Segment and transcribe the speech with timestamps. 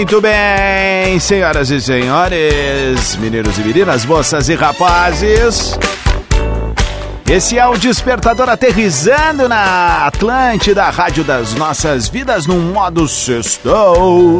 [0.00, 5.78] Muito bem, senhoras e senhores, meninos e meninas, moças e rapazes.
[7.30, 14.38] Esse é o Despertador aterrizando na Atlântida, rádio das nossas vidas, no modo sextou.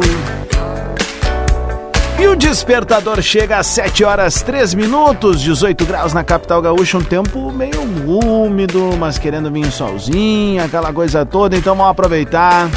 [2.19, 7.03] E o Despertador chega às 7 horas 3 minutos, 18 graus na capital gaúcha, um
[7.03, 12.67] tempo meio úmido, mas querendo vir um solzinho, aquela coisa toda, então vamos aproveitar.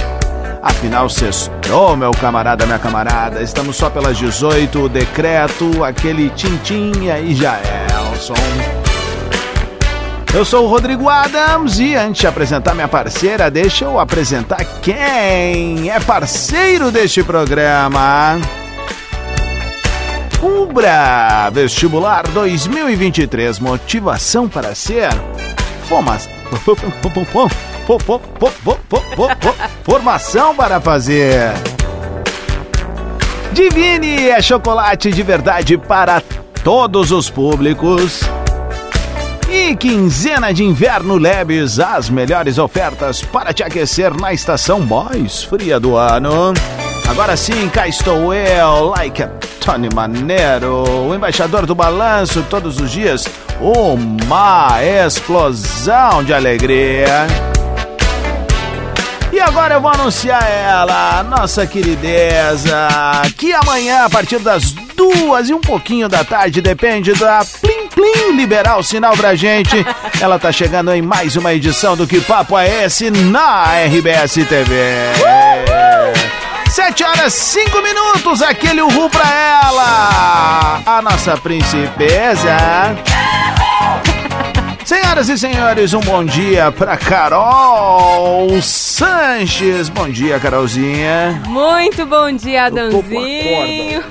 [0.64, 3.42] Afinal, sextou, meu camarada, minha camarada.
[3.42, 8.32] Estamos só pelas 18, o decreto, aquele tintim e aí já é o som.
[10.32, 15.90] Eu sou o Rodrigo Adams e antes de apresentar minha parceira, deixa eu apresentar quem
[15.90, 18.40] é parceiro deste programa.
[20.40, 25.10] Ubra Vestibular 2023 Motivação para ser
[25.88, 26.28] Fomas
[29.84, 31.52] Formação para fazer.
[33.52, 36.22] Divine é chocolate de verdade para
[36.62, 38.22] todos os públicos.
[39.48, 45.78] E quinzena de inverno Lebes, as melhores ofertas para te aquecer na estação mais fria
[45.78, 46.52] do ano.
[47.06, 49.28] Agora sim, cá estou eu, like a
[49.60, 53.24] Tony Maneiro, o embaixador do balanço todos os dias.
[53.60, 57.26] Uma explosão de alegria.
[59.34, 62.88] E agora eu vou anunciar ela, nossa querideza,
[63.36, 68.36] que amanhã, a partir das duas e um pouquinho da tarde, depende da Plim Plim
[68.36, 69.84] liberar o sinal pra gente.
[70.20, 74.76] Ela tá chegando em mais uma edição do Que Papo é Esse na RBS TV.
[76.70, 82.56] Sete horas cinco minutos, aquele uhul pra ela, a nossa princesa.
[84.84, 89.88] Senhoras e senhores, um bom dia para Carol Sanches.
[89.88, 91.42] Bom dia, Carolzinha.
[91.46, 94.04] Muito bom dia, Adãozinho.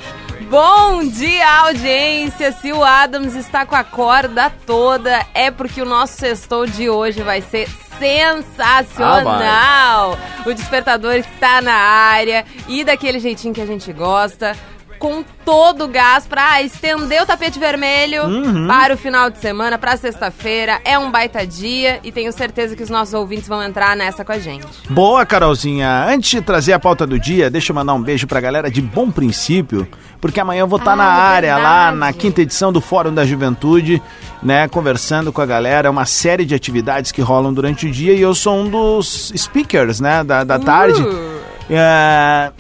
[0.50, 2.52] Bom dia, audiência.
[2.54, 7.22] Se o Adams está com a corda toda, é porque o nosso sextou de hoje
[7.22, 7.70] vai ser
[8.00, 10.18] sensacional.
[10.18, 14.58] Ah, o despertador está na área e daquele jeitinho que a gente gosta
[15.04, 18.68] com todo o gás para estender o tapete vermelho uhum.
[18.68, 20.80] para o final de semana, para sexta-feira.
[20.86, 24.32] É um baita dia e tenho certeza que os nossos ouvintes vão entrar nessa com
[24.32, 24.66] a gente.
[24.90, 26.06] Boa, Carolzinha.
[26.08, 28.82] Antes de trazer a pauta do dia, deixa eu mandar um beijo pra galera de
[28.82, 29.86] Bom Princípio,
[30.22, 31.76] porque amanhã eu vou estar tá ah, na área verdade.
[31.76, 34.02] lá na quinta edição do Fórum da Juventude,
[34.42, 38.22] né, conversando com a galera, uma série de atividades que rolam durante o dia e
[38.22, 41.02] eu sou um dos speakers, né, da, da tarde.
[41.02, 41.44] Uh.
[41.70, 42.52] É,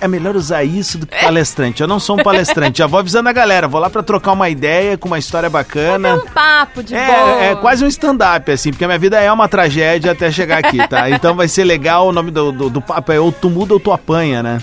[0.00, 1.80] é melhor usar isso do que palestrante.
[1.80, 2.78] Eu não sou um palestrante.
[2.78, 3.68] Já vou avisando a galera.
[3.68, 6.08] Vou lá para trocar uma ideia com uma história bacana.
[6.08, 7.44] É um papo de é, boa.
[7.44, 10.86] É quase um stand-up, assim, porque a minha vida é uma tragédia até chegar aqui,
[10.88, 11.10] tá?
[11.10, 12.08] Então vai ser legal.
[12.08, 14.60] O nome do, do, do papo é ou tu muda ou tu apanha, né?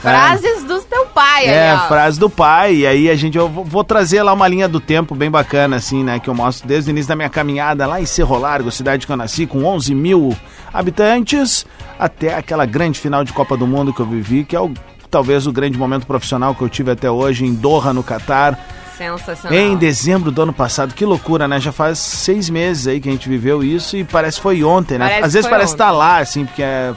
[0.00, 0.66] Frases é.
[0.66, 2.74] do teu pai, É, aí, frase do pai.
[2.76, 6.02] E aí a gente, eu vou, trazer lá uma linha do tempo bem bacana, assim,
[6.02, 6.18] né?
[6.18, 9.12] Que eu mostro desde o início da minha caminhada lá em Cerro Largo, cidade que
[9.12, 10.36] eu nasci, com 11 mil
[10.72, 11.66] habitantes,
[11.98, 14.72] até aquela grande final de Copa do Mundo que eu vivi, que é o,
[15.10, 18.58] talvez o grande momento profissional que eu tive até hoje em Doha, no Catar.
[18.96, 19.58] Sensacional.
[19.58, 20.94] Em dezembro do ano passado.
[20.94, 21.58] Que loucura, né?
[21.58, 24.98] Já faz seis meses aí que a gente viveu isso e parece que foi ontem,
[24.98, 25.06] né?
[25.06, 26.92] Parece Às vezes parece estar tá lá, assim, porque é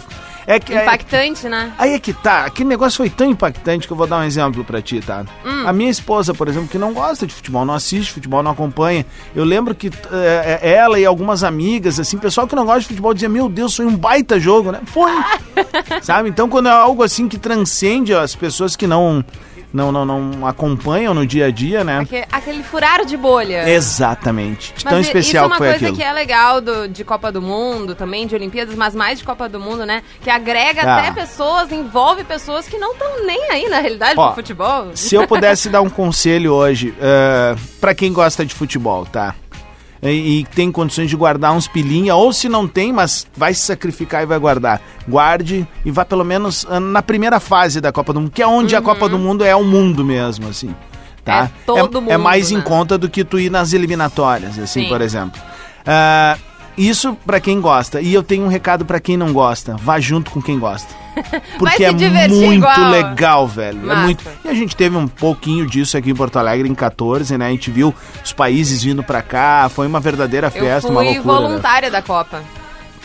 [0.48, 1.74] é que, é- impactante, é, né?
[1.78, 2.46] Aí é que tá.
[2.46, 5.26] Aquele negócio foi tão impactante que eu vou dar um exemplo pra ti, tá?
[5.46, 5.68] Hum.
[5.68, 9.06] A minha esposa, por exemplo, que não gosta de futebol, não assiste futebol, não acompanha.
[9.36, 13.14] Eu lembro que é ela e algumas amigas, assim, pessoal que não gosta de futebol
[13.14, 14.82] dizia: Meu Deus, foi um baita jogo, né?
[14.86, 15.12] Foi.
[16.02, 16.30] Sabe?
[16.30, 19.24] Então, quando é algo assim que transcende as pessoas que não
[19.76, 22.00] não, não, não acompanham no dia a dia, né?
[22.00, 23.70] Aquele, aquele furar de bolha.
[23.70, 24.74] Exatamente.
[24.74, 25.76] De tão especial que foi aquilo.
[25.76, 28.74] Isso é uma coisa que é legal do, de Copa do Mundo, também de Olimpíadas,
[28.74, 30.02] mas mais de Copa do Mundo, né?
[30.22, 30.98] Que agrega ah.
[30.98, 34.92] até pessoas, envolve pessoas que não estão nem aí na realidade Ó, do futebol.
[34.94, 39.36] Se eu pudesse dar um conselho hoje, uh, eh, para quem gosta de futebol, tá?
[40.02, 43.62] E, e tem condições de guardar uns pilinha, ou se não tem, mas vai se
[43.62, 44.82] sacrificar e vai guardar.
[45.08, 48.48] Guarde e vá pelo menos ah, na primeira fase da Copa do Mundo, que é
[48.48, 48.82] onde uhum.
[48.82, 50.74] a Copa do Mundo é o mundo mesmo, assim.
[51.24, 51.46] Tá?
[51.46, 52.60] É todo é, mundo, é mais né?
[52.60, 54.90] em conta do que tu ir nas eliminatórias, assim, Sim.
[54.90, 55.42] por exemplo.
[55.82, 56.40] Uh,
[56.78, 58.02] isso pra quem gosta.
[58.02, 59.76] E eu tenho um recado pra quem não gosta.
[59.78, 60.94] Vá junto com quem gosta.
[61.58, 62.92] Porque é muito igual.
[62.92, 63.92] legal, velho.
[63.92, 64.24] É muito.
[64.44, 67.48] E a gente teve um pouquinho disso aqui em Porto Alegre em 14, né?
[67.48, 69.70] A gente viu os países vindo pra cá.
[69.70, 71.34] Foi uma verdadeira Eu festa, uma fui loucura.
[71.34, 71.48] né?
[71.48, 72.44] voluntária da Copa.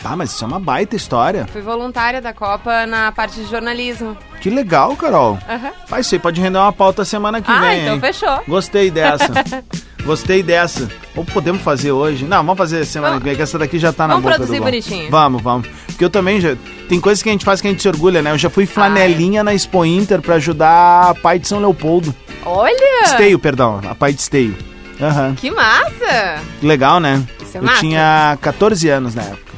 [0.03, 1.45] Ah, mas isso é uma baita história.
[1.51, 4.17] Fui voluntária da Copa na parte de jornalismo.
[4.39, 5.37] Que legal, Carol.
[5.47, 5.71] Aham.
[5.87, 7.81] Vai, aí pode render uma pauta semana que ah, vem.
[7.81, 7.99] então hein?
[8.01, 8.41] fechou.
[8.47, 9.27] Gostei dessa.
[10.05, 10.89] Gostei dessa.
[11.15, 12.25] Ou podemos fazer hoje?
[12.25, 14.35] Não, vamos fazer semana Vamos- que vem, que essa daqui já tá na vamos boca
[14.35, 14.65] produzir do bom.
[14.65, 15.11] bonitinho.
[15.11, 15.67] Vamos, vamos.
[15.87, 16.55] Porque eu também já...
[16.89, 18.31] Tem coisas que a gente faz que a gente se orgulha, né?
[18.31, 22.13] Eu já fui flanelinha na Expo Inter pra ajudar a pai de São Leopoldo.
[22.45, 23.03] Olha!
[23.03, 23.79] Esteio, perdão.
[23.89, 24.55] A pai de Esteio.
[24.99, 25.35] Aham.
[25.35, 26.39] Que massa!
[26.61, 27.23] Legal, né?
[27.41, 27.79] Isso é eu massa.
[27.79, 29.50] tinha 14 anos na época.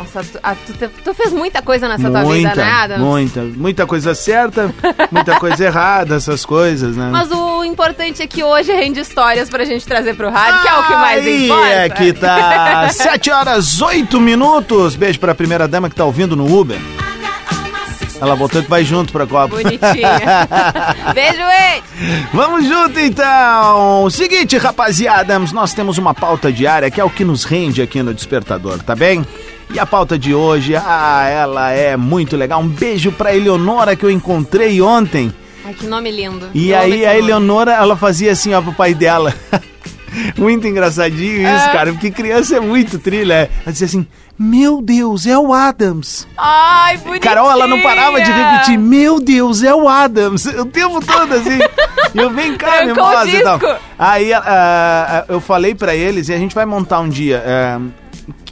[0.00, 3.00] Nossa, tu, ah, tu, tu fez muita coisa nessa tua vida, muita, né, Adams?
[3.00, 3.42] muita.
[3.42, 4.74] Muita coisa certa,
[5.12, 7.10] muita coisa errada, essas coisas, né?
[7.12, 10.74] Mas o importante é que hoje rende histórias pra gente trazer pro rádio, que é
[10.74, 11.68] o que mais importa.
[11.68, 14.96] é que tá 7 horas 8 minutos.
[14.96, 16.78] Beijo pra primeira dama que tá ouvindo no Uber.
[18.20, 19.48] Ela botou que vai junto pra Copa.
[19.48, 20.46] Bonitinha.
[21.14, 21.82] Beijo, ei!
[22.34, 24.10] Vamos junto então.
[24.10, 28.12] Seguinte, rapaziada, nós temos uma pauta diária que é o que nos rende aqui no
[28.12, 29.24] Despertador, tá bem?
[29.72, 32.60] E a pauta de hoje, ah, ela é muito legal.
[32.60, 35.32] Um beijo pra Eleonora que eu encontrei ontem.
[35.64, 36.48] Ai, que nome lindo.
[36.52, 37.16] E Eu aí a.
[37.16, 39.32] Eleonora, ela fazia assim, ó, pro pai dela.
[40.36, 41.72] muito engraçadinho isso, É.
[41.72, 43.48] cara, porque criança é muito trilha.
[43.62, 44.06] Ela dizia assim,
[44.36, 46.26] meu Deus, é o Adams.
[46.36, 47.20] Ai, bonitinha.
[47.20, 50.46] Carol, ela não parava de repetir, meu Deus, é o Adams.
[50.46, 51.58] O tempo todo, assim.
[52.12, 53.24] Eu vem cá, tal.
[53.58, 53.80] disco.
[53.96, 57.40] Aí ah, eu falei pra eles, e a gente vai montar um dia...
[57.78, 57.99] o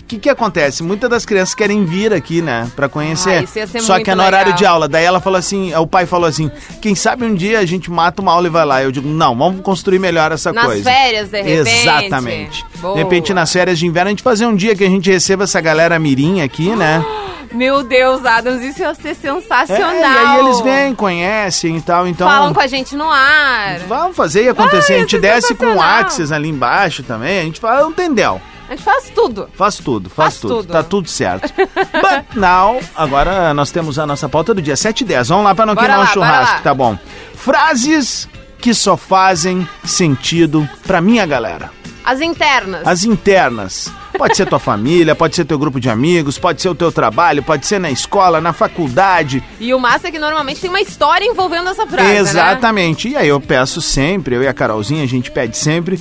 [0.08, 0.82] que que acontece?
[0.82, 2.66] Muitas das crianças querem vir aqui, né?
[2.74, 3.44] Pra conhecer.
[3.44, 4.58] Ah, Só que é no horário legal.
[4.58, 4.88] de aula.
[4.88, 6.50] Daí ela falou assim, o pai falou assim,
[6.80, 8.82] quem sabe um dia a gente mata uma aula e vai lá.
[8.82, 10.90] Eu digo, não, vamos construir melhor essa Nas coisa.
[10.90, 11.82] férias, de repente.
[11.82, 12.64] Exatamente.
[12.76, 12.94] Boa.
[12.94, 15.44] De repente, nas férias de inverno, a gente fazer um dia que a gente receba
[15.44, 17.04] essa galera mirim aqui, né?
[17.52, 19.90] Meu Deus, Adams, isso ia ser sensacional.
[19.90, 22.28] É, e aí eles vêm, conhecem e tal, então...
[22.28, 23.78] Falam com a gente no ar.
[23.88, 24.92] Vamos fazer e acontecer.
[24.92, 25.80] Vai, a gente ser desce com o.
[25.80, 27.40] Axis ali embaixo também.
[27.40, 28.38] A gente fala, um tendel.
[28.68, 29.48] A gente faz tudo.
[29.54, 30.56] Faz tudo, faz, Faz tudo.
[30.56, 30.72] tudo.
[30.72, 31.52] Tá tudo certo.
[31.56, 35.28] But now, agora nós temos a nossa pauta do dia 7 e 10.
[35.28, 36.98] Vamos lá pra não Bora queimar lá, o churrasco, tá bom.
[37.34, 38.28] Frases
[38.58, 41.70] que só fazem sentido pra minha galera.
[42.04, 42.86] As internas.
[42.86, 43.90] As internas.
[44.16, 47.42] Pode ser tua família, pode ser teu grupo de amigos, pode ser o teu trabalho,
[47.42, 49.42] pode ser na escola, na faculdade.
[49.60, 52.18] E o massa é que normalmente tem uma história envolvendo essa frase, né?
[52.18, 53.08] Exatamente.
[53.08, 55.98] E aí eu peço sempre, eu e a Carolzinha, a gente pede sempre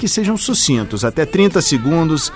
[0.00, 2.32] que sejam sucintos, até 30 segundos.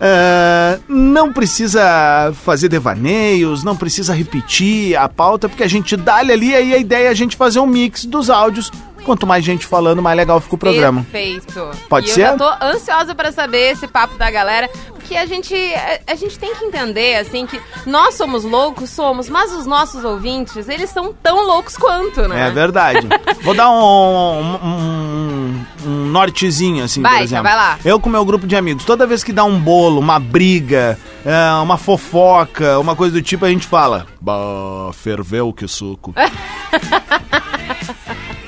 [0.00, 6.50] Ah, não precisa fazer devaneios, não precisa repetir a pauta, porque a gente dá ali
[6.50, 8.70] e aí a ideia é a gente fazer um mix dos áudios.
[9.04, 11.02] Quanto mais gente falando, mais legal fica o programa.
[11.10, 11.70] Perfeito.
[11.88, 12.22] Pode e ser?
[12.22, 16.14] eu já tô ansiosa pra saber esse papo da galera, porque a gente, a, a
[16.14, 20.90] gente tem que entender, assim, que nós somos loucos, somos, mas os nossos ouvintes, eles
[20.90, 22.48] são tão loucos quanto, né?
[22.48, 23.06] É verdade.
[23.42, 27.44] Vou dar um, um, um- nortezinho, assim, Vai, por exemplo.
[27.44, 27.78] vai lá.
[27.84, 31.52] Eu com meu grupo de amigos, toda vez que dá um bolo, uma briga, é,
[31.62, 34.06] uma fofoca, uma coisa do tipo, a gente fala...
[34.20, 36.12] Bah, ferveu que suco.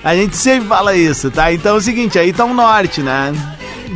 [0.02, 1.52] a gente sempre fala isso, tá?
[1.52, 3.32] Então é o seguinte, aí tá um norte, né?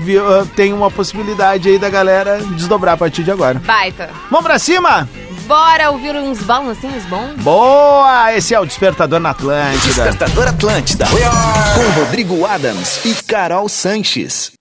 [0.02, 0.44] Viu?
[0.56, 3.60] Tem uma possibilidade aí da galera desdobrar a partir de agora.
[3.64, 4.10] Baita.
[4.30, 5.08] Vamos pra cima?
[5.46, 7.34] Bora ouvir uns balancinhos bons?
[7.42, 8.32] Boa!
[8.34, 10.04] Esse é o Despertador na Atlântida.
[10.04, 11.06] Despertador Atlântida.
[11.06, 14.52] Com Rodrigo Adams e Carol Sanches.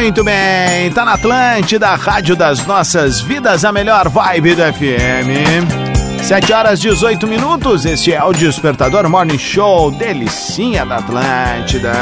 [0.00, 5.89] Muito bem, tá na Atlântida, a rádio das nossas vidas, a melhor vibe do FM.
[6.22, 11.92] 7 horas 18 minutos, este é o Despertador Morning Show, delicinha da Atlântida.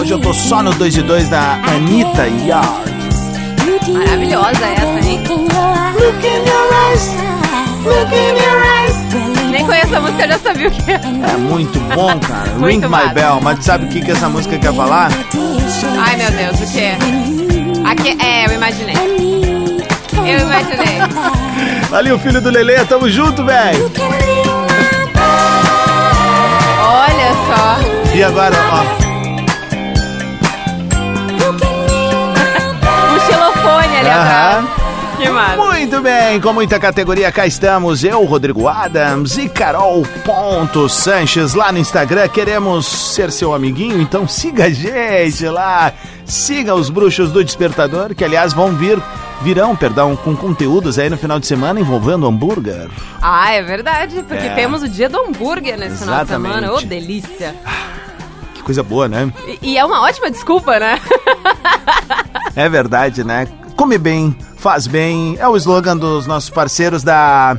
[0.00, 2.90] Hoje eu tô só no 2 e 2 da Anitta Yard.
[3.92, 5.20] Maravilhosa essa, hein?
[5.28, 7.10] Look in your eyes.
[7.84, 8.70] Look in your.
[9.50, 10.94] Nem conheço a música, eu já sabia o que é.
[10.94, 12.66] É muito bom, cara.
[12.66, 13.12] Ring My.
[13.12, 15.10] Bell, mas sabe o que, que essa música quer falar?
[15.98, 16.98] Ai, meu Deus, o que é?
[17.90, 18.94] Aqui, é, eu imaginei.
[20.14, 21.00] Eu imaginei.
[21.92, 23.90] Ali o filho do Lele, tamo junto, velho.
[26.84, 28.14] Olha só.
[28.14, 28.82] E agora, ó.
[33.12, 34.64] O xilofone ali atrás.
[35.18, 35.56] Que massa.
[35.56, 41.72] Muito bem, com muita categoria, cá estamos eu, Rodrigo Adams e Carol Ponto Sanches lá
[41.72, 42.28] no Instagram.
[42.28, 45.92] Queremos ser seu amiguinho, então siga a gente lá.
[46.30, 49.02] Siga os bruxos do Despertador, que aliás vão vir
[49.42, 52.88] virão, perdão, com conteúdos aí no final de semana envolvendo hambúrguer.
[53.22, 54.54] Ah, é verdade, porque É.
[54.54, 56.54] temos o dia do hambúrguer nesse final de Exatamente.
[56.54, 56.72] semana.
[56.74, 57.54] Ô, delícia.
[58.54, 59.32] Que coisa boa, né?
[59.62, 61.00] E, e é uma ótima desculpa, né?
[62.54, 63.48] É verdade, né?
[63.76, 65.36] Come bem, faz bem.
[65.40, 67.56] É o slogan dos nossos parceiros da.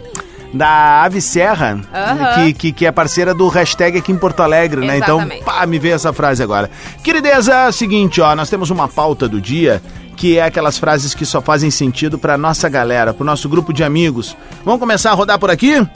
[0.53, 2.34] Da Ave Serra, Aham.
[2.36, 4.98] que, que, que é parceira do hashtag aqui em Porto Alegre, né?
[4.98, 5.43] Então, Exatamente.
[5.46, 6.70] pá, me veio essa frase agora.
[7.03, 9.81] Querideza, é o seguinte, ó, nós temos uma pauta do dia
[10.17, 13.84] que é aquelas frases que só fazem sentido pra nossa galera, pro nosso grupo de
[13.84, 14.36] amigos.
[14.63, 15.88] Vamos começar a rodar por aqui?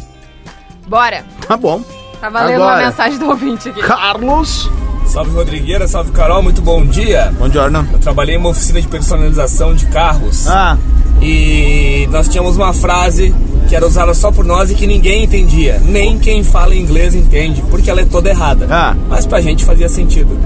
[0.87, 1.23] Bora.
[1.47, 1.83] Tá bom.
[2.19, 2.77] Tá valendo Agora.
[2.79, 3.81] uma mensagem do ouvinte aqui.
[3.81, 4.69] Carlos.
[5.15, 7.33] Salve Rodrigueira, salve Carol, muito bom dia.
[7.39, 7.87] Bom giorno.
[7.93, 10.77] Eu trabalhei em uma oficina de personalização de carros Ah,
[11.21, 13.33] e nós tínhamos uma frase
[13.69, 15.81] que era usada só por nós e que ninguém entendia.
[15.85, 18.67] Nem quem fala inglês entende, porque ela é toda errada.
[18.69, 18.93] Ah.
[19.07, 20.37] Mas pra gente fazia sentido.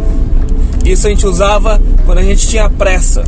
[0.85, 3.23] Isso a gente usava quando a gente tinha pressa.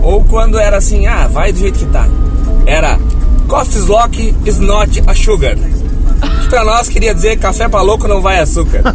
[0.00, 2.06] Ou quando era assim, ah, vai do jeito que tá.
[2.66, 3.00] Era
[3.48, 5.56] Coffee's Lock is not a sugar.
[6.48, 8.80] Pra nós queria dizer café pra louco não vai açúcar.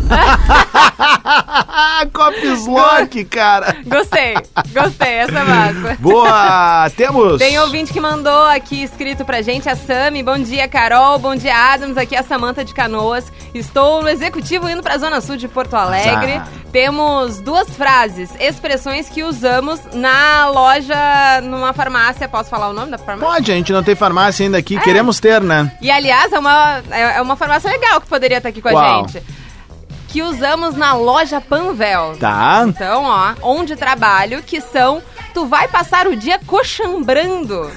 [2.13, 3.75] Copys Lock, cara.
[3.85, 4.33] Gostei,
[4.73, 5.97] gostei, essa é massa.
[5.99, 7.38] Boa, temos.
[7.38, 10.23] Tem ouvinte que mandou aqui escrito pra gente, a Sami.
[10.23, 11.19] Bom dia, Carol.
[11.19, 11.97] Bom dia, Adams.
[11.97, 13.25] Aqui é a Samanta de Canoas.
[13.53, 16.35] Estou no executivo indo pra Zona Sul de Porto Alegre.
[16.35, 16.47] Ah.
[16.71, 22.29] Temos duas frases, expressões que usamos na loja, numa farmácia.
[22.29, 23.33] Posso falar o nome da farmácia?
[23.33, 24.79] Pode, a gente não tem farmácia ainda aqui, É.
[24.79, 25.71] queremos ter, né?
[25.81, 28.71] E aliás, é uma, é é uma farmácia legal que poderia estar aqui com a
[28.71, 29.07] Qual?
[29.07, 29.23] gente.
[30.09, 32.15] Que usamos na loja Panvel.
[32.19, 32.65] Tá.
[32.67, 35.01] Então, ó, onde trabalho, que são.
[35.31, 37.69] Tu vai passar o dia coxambrando.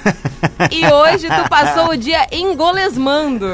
[0.71, 3.45] e hoje tu passou o dia engolesmando.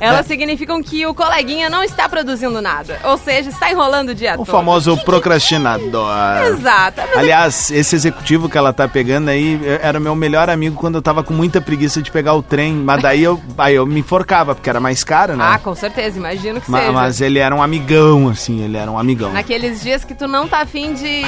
[0.00, 2.98] Elas significam que o coleguinha não está produzindo nada.
[3.04, 4.46] Ou seja, está enrolando o dia O todo.
[4.46, 6.10] famoso procrastinador.
[6.48, 7.00] Exato.
[7.08, 10.96] Mas Aliás, esse executivo que ela tá pegando aí eh, era meu melhor amigo quando
[10.96, 12.72] eu tava com muita preguiça de pegar o trem.
[12.74, 15.44] Mas daí eu, aí eu me enforcava, porque era mais caro, né?
[15.46, 16.92] Ah, com certeza, imagino que Ma- seja.
[16.92, 17.91] mas ele era um amigão,
[18.30, 19.32] assim, ele era um amigão.
[19.32, 21.22] Naqueles dias que tu não tá afim de.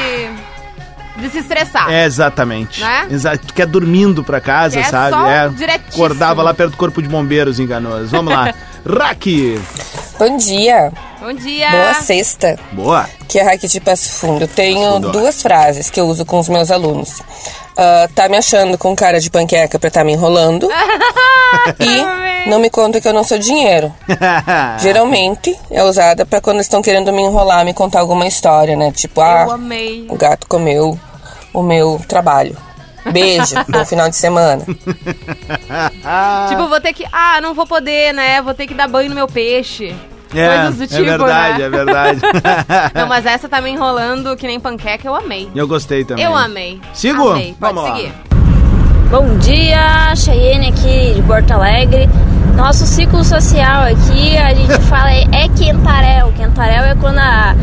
[1.17, 1.91] de se estressar.
[1.91, 2.81] É, exatamente.
[2.81, 3.09] Né?
[3.11, 3.47] Exato.
[3.47, 5.11] Tu quer dormindo pra casa, É sabe?
[5.17, 5.49] só é.
[5.49, 6.05] diretíssimo.
[6.05, 8.11] Acordava lá perto do Corpo de Bombeiros em Canoas.
[8.11, 8.53] Vamos lá.
[8.87, 9.59] Raki.
[10.19, 11.71] Bom dia, Bom dia.
[11.71, 12.59] boa sexta.
[12.73, 13.09] Boa.
[13.27, 14.43] Que é Raque de Passo Fundo.
[14.43, 15.11] Eu tenho Fundo.
[15.11, 17.21] duas frases que eu uso com os meus alunos.
[17.77, 20.69] Ah, tá me achando com cara de panqueca pra tá me enrolando.
[21.81, 23.93] e não me conta que eu não sou dinheiro.
[24.79, 28.93] Geralmente é usada pra quando estão querendo me enrolar, me contar alguma história, né?
[28.93, 29.47] Tipo, ah,
[30.09, 30.99] o gato comeu
[31.53, 32.57] o meu trabalho.
[33.13, 34.65] Beijo, bom final de semana.
[36.49, 37.05] Tipo, vou ter que.
[37.13, 38.41] Ah, não vou poder, né?
[38.41, 39.95] Vou ter que dar banho no meu peixe.
[40.35, 41.65] É, Coisas do tipo, é verdade, né?
[41.65, 42.21] é verdade.
[42.95, 45.49] Não, mas essa tá me enrolando que nem panqueca, eu amei.
[45.55, 46.25] Eu gostei também.
[46.25, 46.81] Eu amei.
[46.93, 47.31] Sigo?
[47.31, 47.55] Amei.
[47.59, 47.97] Pode Vamos lá.
[47.97, 48.13] seguir.
[49.11, 52.09] Bom dia, Cheyenne aqui de Porto Alegre.
[52.57, 56.33] Nosso ciclo social aqui, a gente fala é, é quentarel.
[56.37, 57.55] Quentarel é quando a-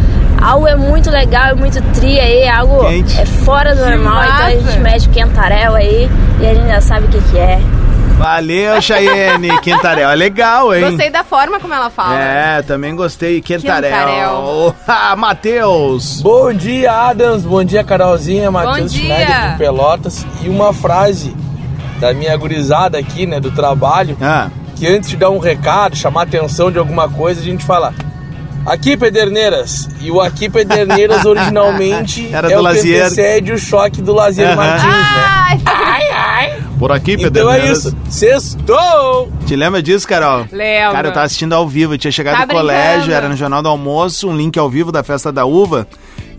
[0.41, 3.19] algo é muito legal, é muito tri aí, algo Quente.
[3.19, 6.09] é fora do Que normal, então a gente mete o quentarel aí
[6.39, 7.59] e a gente já sabe o que, que é.
[8.21, 9.49] Valeu, Chayenne.
[9.61, 10.09] Quintarel.
[10.11, 10.81] É legal, hein?
[10.89, 12.19] Gostei da forma como ela fala.
[12.19, 13.41] É, também gostei.
[13.41, 13.89] Quintarel.
[13.91, 14.75] Quintarel.
[14.87, 16.21] Ah, Matheus.
[16.21, 17.43] Bom dia, Adams.
[17.43, 18.51] Bom dia, Carolzinha.
[18.51, 18.93] Matheus.
[18.93, 20.25] Schneider de Pelotas.
[20.43, 21.35] E uma frase
[21.99, 26.23] da minha gurizada aqui, né, do trabalho, Ah, que antes de dar um recado, chamar
[26.23, 27.93] atenção de alguma coisa, a gente fala
[28.65, 29.89] Aqui Pederneiras.
[29.99, 32.97] E o Aqui Pederneiras originalmente Era é do o Lazier.
[32.99, 34.55] que antecede o choque do Lazier Aham.
[34.55, 35.23] Martins, né?
[35.25, 35.59] Ai,
[36.81, 37.95] por aqui, Então é isso.
[38.09, 39.31] Sextou!
[39.45, 40.47] Te lembra disso, Carol?
[40.51, 40.91] Lembro.
[40.93, 41.93] Cara, eu tava assistindo ao vivo.
[41.93, 43.13] Eu tinha chegado Tá do colégio, brincando.
[43.17, 45.87] era no Jornal do Almoço, um link ao vivo da festa da uva.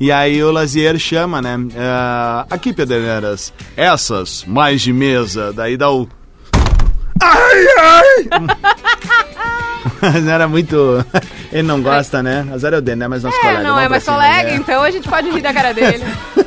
[0.00, 1.56] E aí o Lazier chama, né?
[1.78, 5.52] ah, aqui, Pederneiras, essas mais de mesa.
[5.52, 6.08] Daí dá o.
[7.22, 8.28] Ai, ai!
[10.22, 11.06] Não era muito.
[11.52, 12.44] Ele não gosta, né?
[12.52, 13.06] Azar é o dele, né?
[13.08, 13.58] Mas nosso É, colega.
[13.62, 14.56] não vamos é mais colega, né?
[14.56, 16.02] então a gente pode rir da cara dele.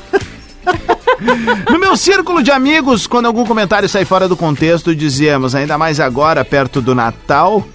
[1.69, 5.99] No meu círculo de amigos, quando algum comentário sai fora do contexto, dizemos, ainda mais
[5.99, 7.65] agora, perto do Natal.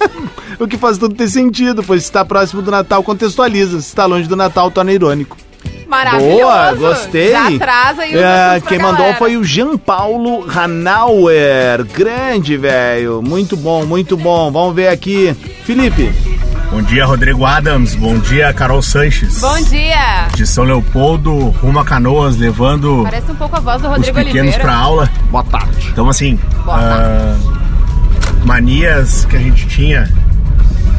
[0.58, 3.80] o que faz tudo ter sentido, pois se está próximo do Natal, contextualiza.
[3.80, 5.36] Se está longe do Natal, torna irônico.
[5.86, 6.36] Maravilhoso.
[6.40, 7.30] Boa, gostei.
[7.30, 9.18] Já traz aí É, Quem mandou galera.
[9.18, 11.84] foi o Jean Paulo Hanauer.
[11.92, 13.22] Grande, velho.
[13.22, 14.50] Muito bom, muito bom.
[14.50, 15.34] Vamos ver aqui.
[15.64, 16.33] Felipe.
[16.74, 17.94] Bom dia, Rodrigo Adams.
[17.94, 19.40] Bom dia, Carol Sanches.
[19.40, 20.26] Bom dia.
[20.34, 24.16] De São Leopoldo, rumo a Canoas, levando Parece um pouco a voz do os Rodrigo
[24.16, 24.64] pequenos Oliveira.
[24.64, 25.08] pra aula.
[25.30, 25.88] Boa tarde.
[25.92, 27.36] Então, assim, Boa ah,
[28.44, 30.12] manias que a gente tinha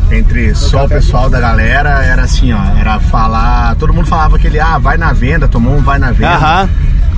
[0.10, 4.62] entre só o pessoal da galera era assim, ó, era falar, todo mundo falava aquele,
[4.62, 6.36] ah, vai na venda, tomou um vai na venda.
[6.36, 6.70] Aham.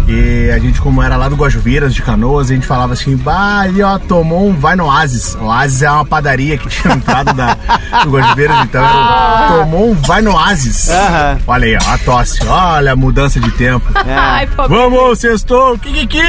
[0.08, 3.60] E a gente, como era lá do Guajuveiras, de Canoas, a gente falava assim, bah,
[3.62, 5.36] ali ó, tomou um, vai no Oasis.
[5.36, 7.58] Oasis é uma padaria que tinha entrado da,
[8.04, 10.90] do Guajuveiras, então era, tomou um, vai no Oasis.
[10.90, 11.40] Aham.
[11.46, 13.86] Olha aí, ó, a tosse, olha a mudança de tempo.
[13.96, 14.68] Ai, pô.
[14.68, 16.22] Vamos, sextou, kikiki!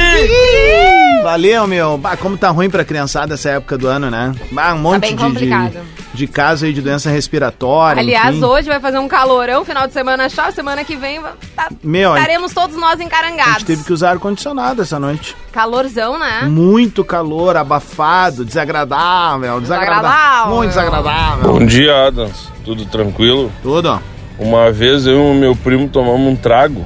[1.23, 1.97] Valeu, meu.
[1.97, 4.33] Bah, como tá ruim pra criançada essa época do ano, né?
[4.51, 5.71] Bah, um monte bem de, complicado.
[5.71, 8.01] de, de caso aí de doença respiratória.
[8.01, 8.43] Aliás, enfim.
[8.45, 11.21] hoje vai fazer um calorão, final de semana chove, semana que vem
[11.55, 13.53] tá- Meu, a estaremos todos nós A encarangados.
[13.53, 15.35] gente teve que usar ar-condicionado essa noite.
[15.51, 16.41] Calorzão, né?
[16.49, 20.01] Muito calor, abafado, desagradável, desagradável.
[20.01, 20.55] Desagradável.
[20.55, 21.53] Muito desagradável.
[21.53, 22.49] Bom dia, Adams.
[22.65, 23.51] Tudo tranquilo?
[23.61, 23.99] Tudo.
[24.37, 26.85] Uma vez eu e o meu primo tomamos um trago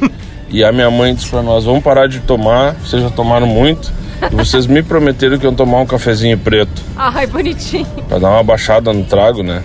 [0.50, 3.92] e a minha mãe disse pra nós: vamos parar de tomar, vocês já tomaram muito.
[4.32, 7.86] Vocês me prometeram que iam tomar um cafezinho preto Ai, bonitinho.
[8.08, 9.62] pra dar uma baixada no trago, né?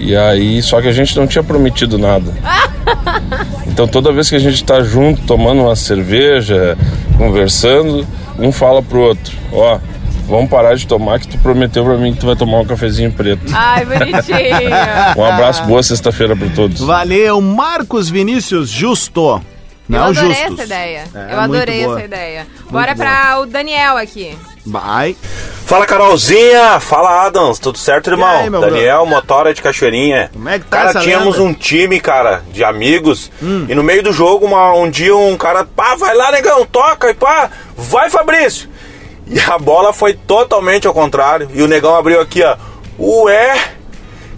[0.00, 2.32] E aí, só que a gente não tinha prometido nada.
[3.66, 6.76] Então toda vez que a gente tá junto, tomando uma cerveja,
[7.16, 8.04] conversando,
[8.36, 9.78] um fala pro outro: ó,
[10.26, 13.12] vamos parar de tomar que tu prometeu pra mim que tu vai tomar um cafezinho
[13.12, 13.42] preto.
[13.52, 14.68] Ai, bonitinho.
[15.16, 16.80] Um abraço, boa sexta-feira pra todos.
[16.80, 19.40] Valeu, Marcos Vinícius Justo.
[19.88, 20.52] Não, Eu adorei Justus.
[20.52, 21.04] essa ideia.
[21.14, 22.46] É, Eu adorei essa ideia.
[22.70, 24.36] Bora pra o Daniel aqui.
[24.66, 25.16] Vai.
[25.64, 28.28] Fala Carolzinha, fala Adams, tudo certo, irmão?
[28.28, 30.30] Aí, Daniel, motora de Cachoeirinha.
[30.32, 31.42] Como é que tá Cara, essa tínhamos lenda?
[31.42, 31.48] Hum.
[31.50, 33.30] um time, cara, de amigos.
[33.42, 37.10] E no meio do jogo, uma- um dia um cara, pá, vai lá, negão, toca
[37.10, 38.68] e pá, vai Fabrício.
[39.26, 41.50] E a bola foi totalmente ao contrário.
[41.52, 42.56] E o negão abriu aqui, ó.
[42.98, 43.58] Ué.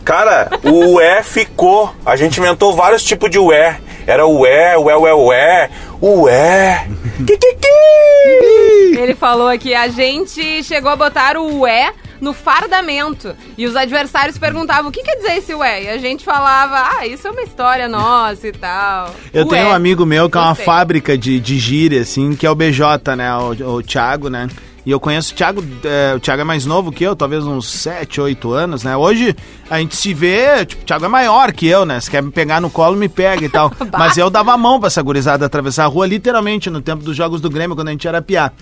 [0.05, 1.95] Cara, o ué ficou.
[2.05, 3.79] A gente inventou vários tipos de ué.
[4.11, 5.71] Era ué, ué, ué, ué.
[6.03, 6.89] Ué.
[7.25, 8.99] Que, que, que.
[8.99, 13.37] Ele falou aqui, a gente chegou a botar o ué no fardamento.
[13.57, 15.85] E os adversários perguntavam, o que quer dizer esse ué?
[15.85, 19.15] E a gente falava, ah, isso é uma história nossa e tal.
[19.33, 19.57] Eu Ué.
[19.57, 20.67] tenho um amigo meu que é uma Gostei.
[20.67, 23.33] fábrica de, de gíria, assim, que é o BJ, né?
[23.37, 24.49] O, o Thiago, né?
[24.85, 27.69] E eu conheço o Thiago, é, o Thiago é mais novo que eu, talvez uns
[27.69, 28.97] 7, 8 anos, né?
[28.97, 29.37] Hoje
[29.69, 32.01] a gente se vê, tipo, o Thiago é maior que eu, né?
[32.01, 33.71] Se quer me pegar no colo, me pega e tal.
[33.99, 37.17] Mas eu dava a mão pra essa gurizada atravessar a rua, literalmente, no tempo dos
[37.17, 38.53] Jogos do Grêmio, quando a gente era piá.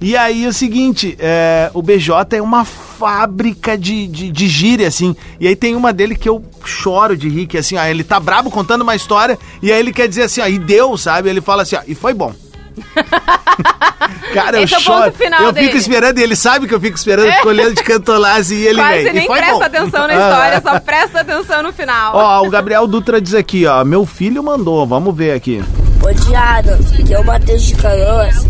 [0.00, 4.86] E aí é o seguinte, é, o BJ é uma fábrica de, de, de gíria,
[4.86, 5.16] assim.
[5.40, 8.20] E aí tem uma dele que eu choro de rir, que assim, ó, ele tá
[8.20, 11.30] brabo contando uma história, e aí ele quer dizer assim, ó, e deu, sabe?
[11.30, 12.34] Ele fala assim, ó, e foi bom.
[14.32, 15.04] Cara, Esse é eu o choro.
[15.04, 15.66] ponto final eu dele.
[15.66, 18.66] fico esperando, e ele sabe que eu fico esperando, fico olhando de cantolar assim, e
[18.66, 19.12] ele Quase vem.
[19.14, 19.64] nem foi presta bom.
[19.64, 20.16] atenção na Ah.
[20.30, 22.14] história, só presta atenção no final.
[22.16, 25.64] Ó, o Gabriel Dutra diz aqui, ó, meu filho mandou, vamos ver aqui.
[26.00, 26.92] Bom dia, Adams.
[26.92, 28.46] Aqui é o Matheus de Canoas.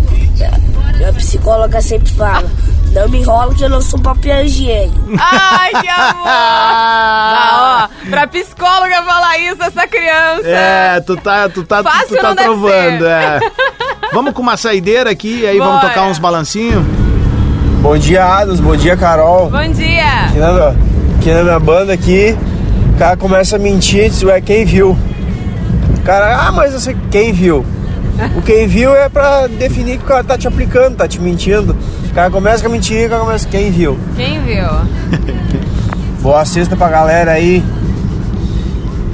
[0.97, 2.45] Minha psicóloga sempre fala:
[2.93, 4.99] não me enrola que eu não sou papel higiênico.
[5.19, 6.27] Ai, que amor!
[7.39, 10.47] Ah, ó, pra psicóloga falar isso, essa criança.
[10.47, 13.41] É, tu tá, tu tá, Fácil tu tá trovando, é.
[14.13, 15.89] Vamos com uma saideira aqui, aí vamos Bora.
[15.89, 16.85] tocar uns balancinhos.
[17.83, 18.61] Bom dia, Adams.
[18.61, 19.51] Bom dia, Carol.
[19.51, 20.25] Bom dia!
[20.27, 20.75] Aqui na,
[21.19, 22.37] aqui na minha banda aqui,
[22.95, 24.97] o cara começa a mentir, diz, ué, quem viu?
[25.99, 27.65] O cara, ah, mas você, quem viu?
[28.37, 31.77] O quem viu é pra definir que o cara tá te aplicando, tá te mentindo.
[32.11, 33.99] O cara começa com a mentira, o cara começa, quem viu?
[34.17, 34.67] Quem viu?
[36.23, 37.63] Boa sexta pra galera aí.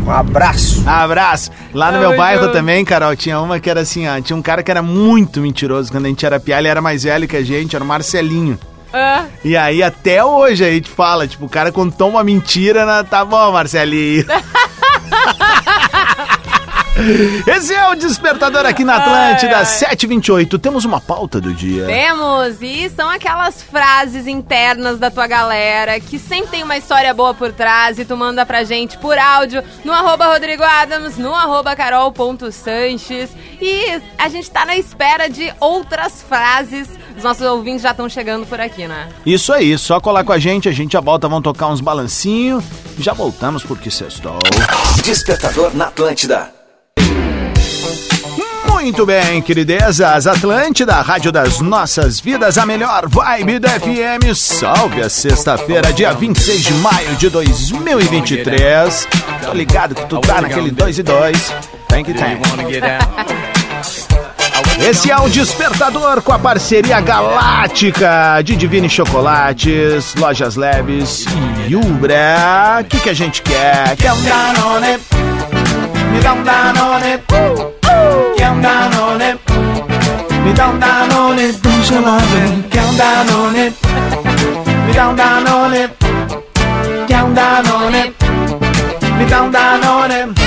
[0.07, 0.83] Um abraço.
[0.87, 1.51] Abraço.
[1.73, 2.53] Lá no Ai, meu meu bairro Deus.
[2.53, 5.91] também, Carol, tinha uma que era assim, ó, tinha um cara que era muito mentiroso
[5.93, 8.59] quando a gente era piá, ele era mais velho que a gente, era o Marcelinho.
[8.93, 13.03] Ah, E aí até hoje a gente fala, tipo, o cara contou uma mentira, na...
[13.05, 14.25] tá bom, Marcelinho.
[17.47, 19.65] Esse é o Despertador aqui na Atlântida, Ai, ai.
[19.67, 20.59] 728.
[20.59, 21.87] Temos uma pauta do dia.
[21.87, 22.61] temos!
[22.61, 27.51] E são aquelas frases internas da tua galera que sempre tem uma história boa por
[27.53, 33.31] trás e tu manda pra gente por áudio no arroba Rodrigo Adams, no arroba carol.sanches.
[33.61, 36.89] E a gente tá na espera de outras frases.
[37.17, 39.09] Os nossos ouvintes já estão chegando por aqui, né?
[39.25, 42.65] Isso aí, só colar com a gente, a gente já volta, vamos tocar uns balancinhos.
[42.99, 44.39] Já voltamos porque sextou.
[45.05, 46.62] Despertador na Atlântida.
[48.83, 54.35] Muito bem, queridezas, Atlântida, Rádio das Nossas Vidas, a melhor vibe da FM.
[54.35, 59.09] Salve a sexta-feira, dia 26 de maio de 2023.
[59.47, 61.55] Tô ligado que tu tá naquele 2 e 2.
[61.89, 62.41] Tem que tem.
[64.81, 71.25] Esse é o Despertador com a parceria galáctica de Divine Chocolates, Lojas Leves
[71.69, 72.81] e Ubra.
[72.81, 73.97] O que, que a gente quer?
[73.97, 74.99] Quer um Danone?
[76.11, 77.15] Me dá um Danone.
[77.15, 77.82] Uh,
[78.43, 78.43] uh.
[78.43, 79.39] Quer um Danone?
[80.45, 82.65] Me dá um Danone bem gelado.
[82.71, 83.73] Quer um Danone?
[84.85, 85.91] Me dá um Danone.
[87.07, 88.15] Quer um Danone?
[89.17, 90.25] Me dá um Danone.
[90.27, 90.42] Minha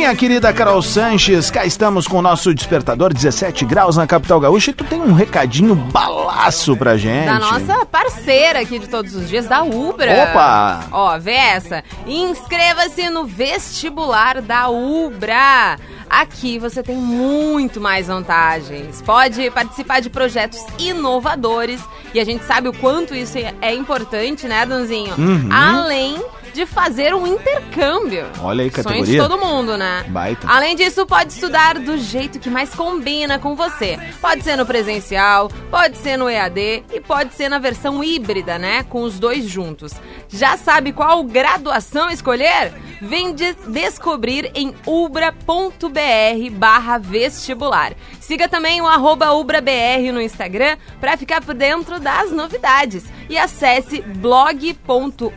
[0.00, 4.70] Minha querida Carol Sanches, cá estamos com o nosso despertador 17 graus na capital gaúcha
[4.70, 7.26] e tu tem um recadinho balaço pra gente.
[7.26, 10.10] Da nossa parceira aqui de todos os dias, da Ubra.
[10.24, 10.86] Opa!
[10.90, 11.84] Ó, vê essa.
[12.06, 15.78] Inscreva-se no vestibular da Ubra.
[16.08, 19.02] Aqui você tem muito mais vantagens.
[19.02, 21.78] Pode participar de projetos inovadores
[22.14, 25.14] e a gente sabe o quanto isso é importante, né, Danzinho?
[25.18, 25.48] Uhum.
[25.52, 28.26] Além de fazer um intercâmbio.
[28.42, 29.22] Olha aí, Sonho de categoria.
[29.22, 30.04] todo mundo, né?
[30.08, 30.46] Baita.
[30.48, 33.98] Além disso, pode estudar do jeito que mais combina com você.
[34.20, 38.82] Pode ser no presencial, pode ser no EAD e pode ser na versão híbrida, né?
[38.84, 39.92] Com os dois juntos.
[40.28, 42.72] Já sabe qual graduação escolher?
[43.00, 47.92] Vem de descobrir em ubra.br barra vestibular.
[48.20, 53.04] Siga também o arroba UbraBR no Instagram para ficar por dentro das novidades.
[53.30, 55.30] E acesse blog.ubra.br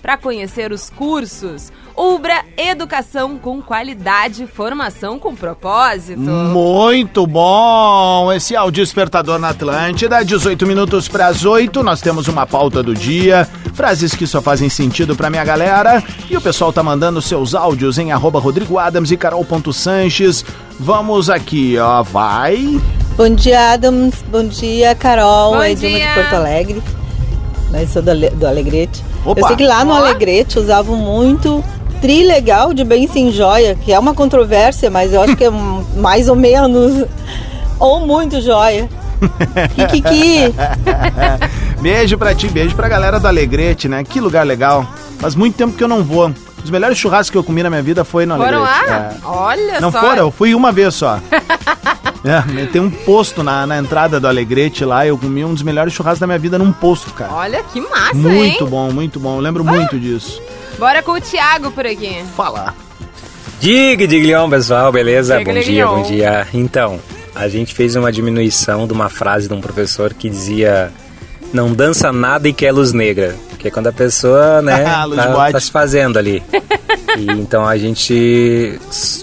[0.00, 1.72] para conhecer os cursos.
[1.96, 6.20] Ubra Educação com qualidade, formação com propósito.
[6.20, 8.32] Muito bom!
[8.32, 11.82] Esse é o Despertador na Atlântida, 18 minutos para as 8.
[11.82, 16.00] Nós temos uma pauta do dia, frases que só fazem sentido pra minha galera.
[16.30, 20.44] E o pessoal tá mandando seus áudios em arroba Rodrigo Adams e Carol.Sanches.
[20.78, 22.80] Vamos aqui, ó, vai.
[23.18, 24.14] Bom dia, Adams.
[24.30, 25.56] Bom dia, Carol.
[25.56, 26.08] Bom é Dilma dia.
[26.08, 26.82] de Porto Alegre.
[27.72, 29.04] Nós sou do, Ale- do Alegrete.
[29.26, 29.40] Opa.
[29.40, 29.92] Eu sei que lá no.
[29.92, 31.62] Alegrete usavam muito
[32.00, 35.50] trilegal de bem sem joia, que é uma controvérsia, mas eu acho que é
[35.98, 37.04] mais ou menos.
[37.80, 38.88] Ou muito joia.
[39.74, 40.54] Kikiki.
[41.82, 44.04] beijo pra ti, beijo pra galera do Alegrete, né?
[44.04, 44.86] Que lugar legal.
[45.18, 46.32] Faz muito tempo que eu não vou.
[46.62, 48.90] Os melhores churrascos que eu comi na minha vida foi no Foram Alegrete.
[48.90, 48.96] lá?
[48.96, 49.26] É.
[49.26, 50.00] Olha Não só.
[50.00, 51.18] foram, eu fui uma vez só.
[52.28, 55.92] é, tem um posto na, na entrada do Alegrete lá, eu comi um dos melhores
[55.92, 57.32] churrascos da minha vida num posto, cara.
[57.32, 58.70] Olha que massa, muito hein?
[58.70, 59.36] bom, muito bom.
[59.36, 60.42] Eu lembro muito disso.
[60.78, 62.22] Bora com o Thiago por aqui.
[62.36, 62.74] Fala.
[63.60, 65.38] Dig, diglion, pessoal, beleza?
[65.38, 66.48] Dig, bom dia, bom dia.
[66.54, 67.00] Então,
[67.34, 70.92] a gente fez uma diminuição de uma frase de um professor que dizia
[71.52, 73.34] não dança nada e quer luz negra.
[73.58, 76.42] Que é quando a pessoa, né, de tá, tá se fazendo ali.
[77.18, 78.78] E então a gente,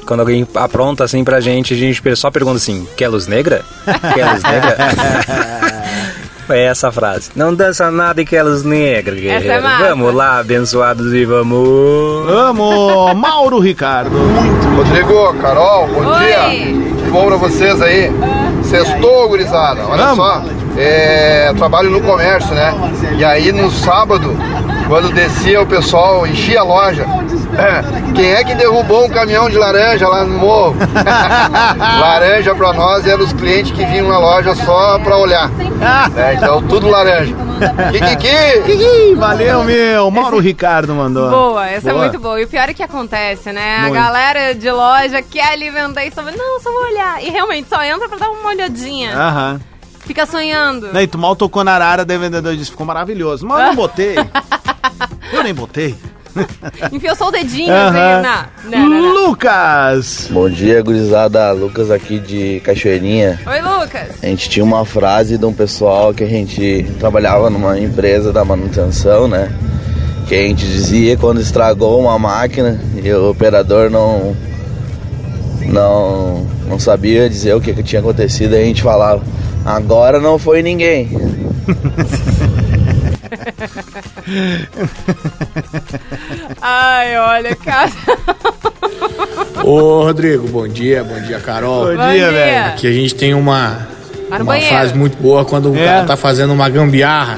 [0.06, 3.64] quando alguém apronta assim pra gente, a gente só pergunta assim, quer luz negra?
[4.14, 4.78] Quer luz negra?
[6.48, 7.32] É essa a frase.
[7.36, 9.64] Não dança nada e quer luz negra, guerreiro.
[9.64, 9.90] massa.
[9.90, 12.28] vamos lá, abençoados e vamos...
[12.28, 14.16] Vamos, Mauro Ricardo.
[14.76, 16.18] Rodrigo, Carol, bom Oi.
[16.20, 16.44] dia.
[17.00, 18.12] Tudo bom pra vocês aí?
[18.64, 19.88] Sextou, gurizada.
[19.88, 20.18] Olha Vamos.
[20.18, 20.44] só,
[20.78, 22.74] é, trabalho no comércio, né?
[23.18, 24.36] E aí no sábado,
[24.88, 27.06] quando descia o pessoal, enchia a loja.
[27.58, 30.76] É, Quem é que derrubou um caminhão de laranja lá no morro?
[32.00, 35.50] laranja pra nós eram os clientes que vinham na loja só pra olhar.
[36.16, 37.34] É, então tudo laranja.
[37.92, 38.62] Kikiki!
[38.66, 40.12] Kiki, valeu, meu.
[40.12, 41.30] Mauro Ricardo mandou.
[41.30, 41.94] Boa, essa Boa.
[41.94, 42.40] é muito boa.
[42.40, 43.80] E o pior é que acontece, né?
[43.82, 43.98] Muito.
[43.98, 47.24] A galera de loja quer ali vender e só vai, não, só vou olhar.
[47.24, 49.16] E realmente só entra pra dar uma olhadinha.
[49.16, 49.62] Aham.
[50.06, 50.92] Fica sonhando.
[50.94, 53.46] Daí tu mal tocou na arara, daí o vendedor disse, ficou maravilhoso.
[53.46, 54.16] Mas eu não botei.
[55.34, 55.96] eu nem botei.
[56.92, 58.22] Enfiou só o dedinho, Aham.
[58.22, 58.70] assim.
[58.70, 59.14] Não, não.
[59.28, 60.28] Lucas.
[60.30, 61.52] Bom dia, gurizada.
[61.54, 63.40] Lucas aqui de Cachoeirinha.
[63.48, 64.10] Oi, Lucas.
[64.22, 68.44] A gente tinha uma frase de um pessoal que a gente trabalhava numa empresa da
[68.44, 69.52] manutenção, né?
[70.28, 74.36] Que a gente dizia quando estragou uma máquina e o operador não
[75.66, 79.24] não não sabia dizer o que, que tinha acontecido, a gente falava:
[79.66, 81.10] agora não foi ninguém.
[86.62, 87.92] Ai, olha, cara.
[89.64, 91.86] Ô, Rodrigo, bom dia, bom dia, Carol.
[91.88, 92.68] Bom Bom dia, velho.
[92.68, 93.88] Aqui a gente tem uma,
[94.30, 95.86] uma frase muito boa quando o É.
[95.86, 97.38] cara tá fazendo uma gambiarra.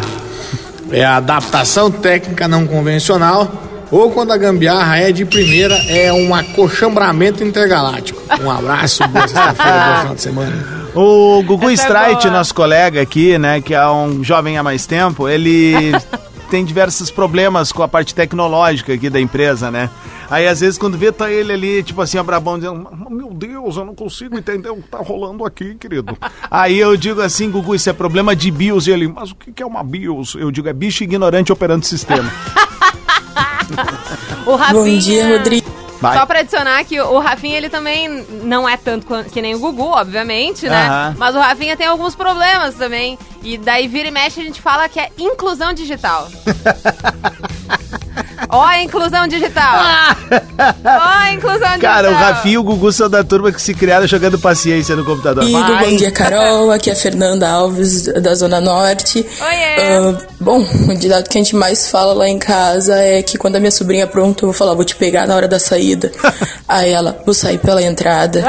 [0.91, 3.51] É a adaptação técnica não convencional.
[3.89, 8.21] Ou quando a gambiarra é de primeira, é um acochambramento intergaláctico.
[8.41, 10.77] Um abraço, boa sexta-feira, bom final de semana.
[10.93, 14.85] O Gugu Essa é Streit, nosso colega aqui, né, que é um jovem há mais
[14.85, 15.73] tempo, ele
[16.49, 19.89] tem diversos problemas com a parte tecnológica aqui da empresa, né?
[20.29, 23.85] Aí às vezes quando vê, tá ele ali, tipo assim, abrabão, dizendo, meu Deus, eu
[23.85, 26.17] não consigo entender o que tá rolando aqui, querido.
[26.51, 28.87] Aí eu digo assim, Gugu, isso é problema de BIOS.
[28.87, 30.35] E ele, mas o que que é uma BIOS?
[30.35, 32.29] Eu digo, é bicho ignorante operando o sistema.
[34.47, 34.81] O Rafinha...
[34.81, 35.77] Bom dia, Rodrigo.
[35.99, 36.15] Vai.
[36.17, 39.89] Só pra adicionar que o Rafinha, ele também não é tanto que nem o Gugu,
[39.89, 41.15] obviamente, né?
[41.17, 43.17] Mas o Rafinha tem alguns problemas também.
[43.41, 46.27] E daí vira e mexe a gente fala que é inclusão digital.
[48.49, 49.79] Ó a inclusão digital.
[50.85, 51.79] Ó a inclusão digital.
[51.79, 55.03] Cara, o Rafinha e o Gugu são da turma que se criaram jogando paciência no
[55.03, 55.43] computador.
[55.43, 56.71] Amigo, bom dia, Carol.
[56.71, 59.25] Aqui é a Fernanda Alves, da Zona Norte.
[59.41, 63.55] Ah, bom, o ditado que a gente mais fala lá em casa é que quando
[63.55, 66.11] a minha sobrinha pronta, eu vou falar, vou te pegar na hora da saída.
[66.67, 68.45] Aí ela, vou sair pela entrada.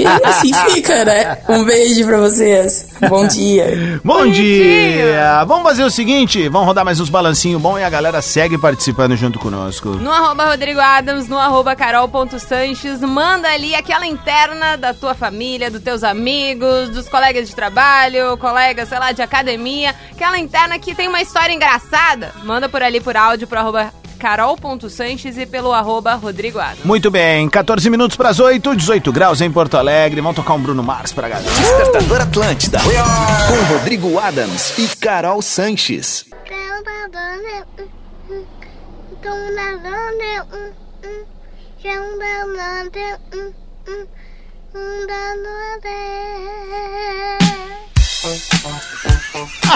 [0.00, 1.38] E assim fica, né?
[1.48, 2.86] Um beijo pra vocês.
[3.08, 4.00] Bom dia.
[4.02, 5.44] Bom dia!
[5.46, 8.85] Vamos fazer o seguinte, vamos rodar mais uns balancinhos bom e a galera segue participando
[9.16, 9.90] junto conosco.
[9.90, 15.82] No arroba Rodrigo Adams, no arroba carol.sanches, manda ali aquela interna da tua família, dos
[15.82, 21.08] teus amigos, dos colegas de trabalho, colegas, sei lá, de academia, aquela interna que tem
[21.08, 26.58] uma história engraçada, manda por ali por áudio pro arroba carol.sanches e pelo arroba Rodrigo
[26.58, 26.84] Adams.
[26.84, 30.20] Muito bem, 14 minutos para as 8, 18 graus em Porto Alegre.
[30.20, 31.50] Vamos tocar um Bruno Mars pra galera.
[31.50, 32.80] Despertador Atlântida.
[32.80, 36.24] Com Rodrigo Adams e Carol Sanches.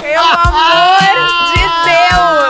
[0.00, 1.00] Pelo amor
[1.54, 2.49] de Deus!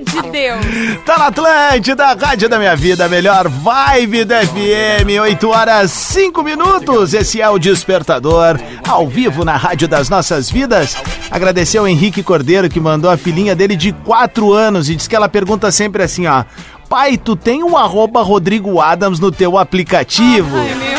[0.00, 1.04] De Deus!
[1.04, 7.14] Tá na Atlântida, Rádio da Minha Vida, melhor vibe da FM, 8 horas 5 minutos.
[7.14, 10.96] Esse é o Despertador, ao vivo na Rádio das Nossas Vidas.
[11.30, 15.16] Agradecer ao Henrique Cordeiro que mandou a filhinha dele de 4 anos e diz que
[15.16, 16.44] ela pergunta sempre assim, ó.
[16.88, 20.56] Pai, tu tem um arroba Rodrigo Adams no teu aplicativo?
[20.56, 20.95] Ai, meu!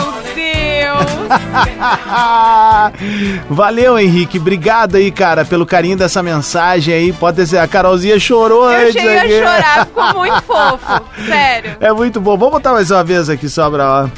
[3.49, 4.37] Valeu, Henrique.
[4.39, 7.13] Obrigado aí, cara, pelo carinho dessa mensagem aí.
[7.13, 9.39] Pode ser, a Carolzinha chorou Eu antes cheguei aqui.
[9.39, 11.01] a chorar, ficou muito fofo.
[11.27, 11.77] Sério.
[11.79, 12.37] É muito bom.
[12.37, 14.07] Vamos botar mais uma vez aqui, sobra, ó.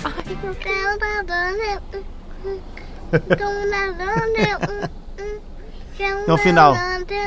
[6.28, 6.76] No final.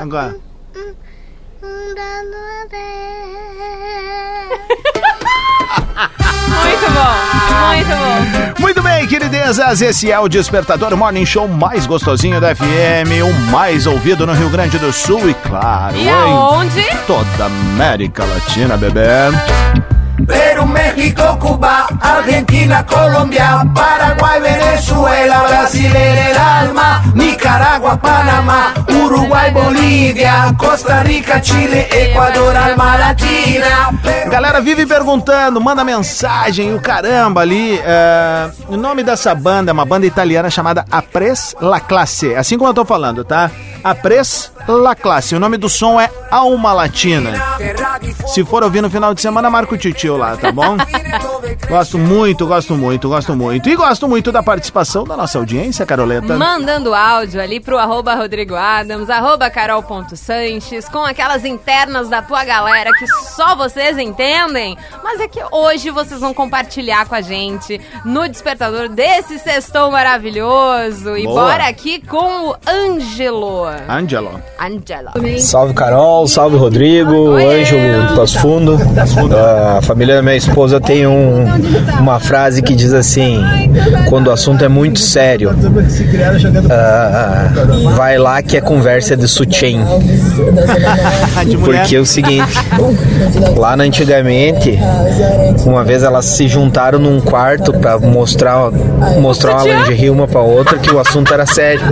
[0.01, 0.37] Agora.
[6.49, 7.15] Muito bom,
[7.69, 8.61] muito bom.
[8.61, 9.81] Muito bem, queridezas.
[9.81, 14.49] Esse é o Despertador Morning Show mais gostosinho da FM, o mais ouvido no Rio
[14.51, 16.85] Grande do Sul e, claro, E em aonde?
[17.07, 19.03] toda a América Latina, bebê.
[20.27, 30.55] Perú, México, Cuba, Argentina, Colombia, Paraguay, Venezuela, Brasil en el alma, Nicaragua, Panamá, Uruguay, Bolívia,
[30.57, 33.91] Costa Rica, Chile, Equador, alma latina.
[34.31, 37.81] Galera vive perguntando, manda mensagem, o caramba ali.
[37.85, 42.35] é, o nome dessa banda é uma banda italiana chamada Apres La Classe.
[42.35, 43.51] Assim como eu tô falando, tá?
[43.83, 45.35] Apres La Classe.
[45.35, 47.33] O nome do som é Alma Latina.
[48.29, 50.77] Se for ouvir no final de semana, marca o titio lá, tá bom?
[51.69, 53.69] gosto muito, gosto muito, gosto muito.
[53.69, 56.37] E gosto muito da participação da nossa audiência, Caroleta.
[56.37, 62.91] Mandando áudio ali pro arroba Rodrigo Adams, arroba carol.sanches, com aquelas internas da tua galera
[62.99, 68.29] que só vocês entendem, mas é que hoje vocês vão compartilhar com a gente no
[68.29, 71.17] despertador desse sextou maravilhoso.
[71.17, 71.43] E Boa.
[71.43, 73.67] bora aqui com o Ângelo.
[73.89, 74.41] Angelo.
[74.59, 75.11] Angelo.
[75.41, 78.79] Salve Carol, salve Rodrigo, Ângelo do Passo Fundo.
[79.37, 81.45] Ah, A família da minha esposa tem um-
[82.01, 83.43] uma frase que diz assim:
[84.09, 85.55] quando o assunto é muito sério,
[86.71, 87.49] ah,
[87.95, 89.79] vai lá que a conversa é de sutiã.
[91.65, 92.53] Porque é o seguinte,
[93.57, 94.79] lá na antigamente,
[95.65, 98.71] uma vez elas se juntaram num quarto pra mostrar,
[99.21, 101.83] mostrar uma lingerie uma pra outra que o assunto era sério.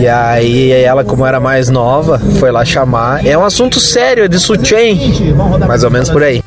[0.00, 3.24] E aí ela, como era mais nova, foi lá chamar.
[3.26, 4.74] É um assunto sério, é de sutiã.
[5.66, 6.43] Mais ou menos por aí.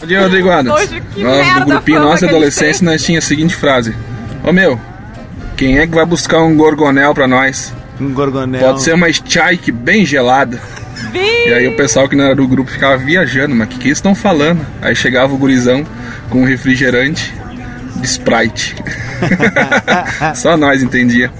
[0.00, 0.80] Bom dia, Rodrigo Adams.
[0.80, 3.94] Hoje, que Nós do grupinho nossa adolescência, nós tinha a seguinte frase:
[4.44, 4.78] Ô meu,
[5.56, 7.74] quem é que vai buscar um gorgonel pra nós?
[8.00, 8.60] Um gorgonel.
[8.60, 10.60] Pode ser uma Strike bem gelada.
[11.12, 13.88] E aí o pessoal que não era do grupo ficava viajando, mas o que, que
[13.88, 14.64] eles estão falando?
[14.80, 15.84] Aí chegava o gurizão
[16.28, 17.34] com um refrigerante
[18.02, 18.76] Sprite.
[20.34, 21.30] Só nós entendia.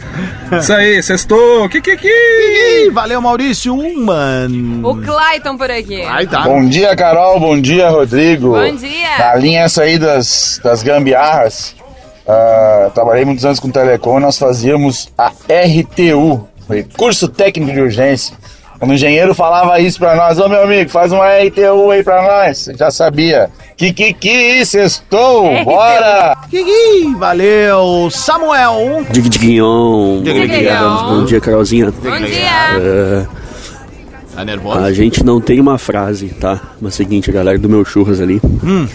[0.59, 2.91] Isso aí, sextou, que que que?
[2.93, 4.49] Valeu, Maurício Uman.
[4.83, 6.03] O Clayton por aqui.
[6.45, 7.39] Bom dia, Carol.
[7.41, 8.53] Bom dia, Rodrigo.
[8.53, 9.19] Bom dia.
[9.19, 11.75] Na linha essa aí das, das gambiarras,
[12.27, 18.37] ah, trabalhei muitos anos com telecom nós fazíamos a RTU, Recurso Técnico de Urgência.
[18.81, 22.23] Quando o engenheiro falava isso pra nós, ô meu amigo, faz uma RTU aí pra
[22.23, 22.69] nós.
[22.79, 23.51] Já sabia.
[23.77, 26.35] Que que que, sextou, bora!
[26.51, 28.09] Kiki, valeu.
[28.11, 29.05] Samuel.
[29.11, 30.23] Dig Diguinhon.
[30.23, 31.05] Dig Diguinhon.
[31.11, 31.90] Bom dia, Carolzinha.
[31.93, 33.29] Bom dia.
[34.35, 34.79] Tá nervoso?
[34.79, 36.59] a gente não tem uma frase, tá?
[36.81, 38.40] Mas é o seguinte, a galera do meu churras ali.
[38.64, 38.87] Hum.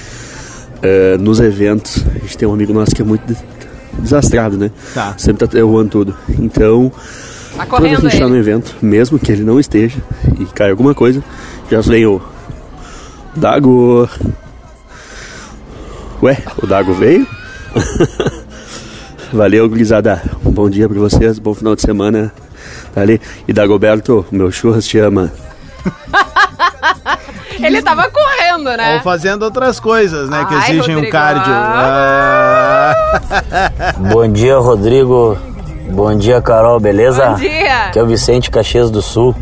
[0.82, 3.38] é, nos eventos, a gente tem um amigo nosso que é muito de-
[4.00, 4.72] desastrado, né?
[4.96, 5.14] Tá.
[5.18, 6.16] Sempre tá errando tudo.
[6.40, 6.92] Então,
[7.56, 8.34] Tá Quando a correndo gente tá ele.
[8.34, 9.98] no evento, mesmo que ele não esteja
[10.40, 11.24] e cai alguma coisa,
[11.72, 12.22] já vem o
[13.36, 14.10] Dago.
[16.22, 17.26] Ué, o Dago veio?
[19.32, 20.22] Valeu, gurizada.
[20.46, 22.32] Um bom dia pra vocês, bom final de semana.
[22.94, 23.20] Tá ali.
[23.48, 25.32] E Dagoberto, meu churras te ama.
[27.60, 28.96] Ele tava correndo, né?
[28.96, 30.46] Ou fazendo outras coisas, né?
[30.46, 31.12] que Ai, exigem um Rodrigo.
[31.12, 31.54] cardio.
[31.54, 32.94] Ah.
[33.32, 33.94] Ah.
[34.12, 35.38] Bom dia, Rodrigo.
[35.92, 37.30] Bom dia, Carol, beleza?
[37.30, 37.86] Bom dia.
[37.88, 39.36] Aqui é o Vicente Caxias do Sul.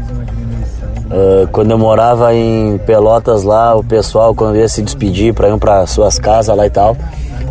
[1.10, 5.58] Ah, quando eu morava em Pelotas lá, o pessoal, quando ia se despedir para ir
[5.58, 6.96] para suas casas lá e tal,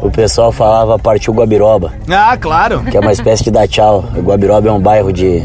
[0.02, 2.80] o pessoal falava partiu Guabiroba, Ah, claro.
[2.82, 4.04] que é uma espécie de dar tchau.
[4.16, 5.42] Guabiroba é um bairro de.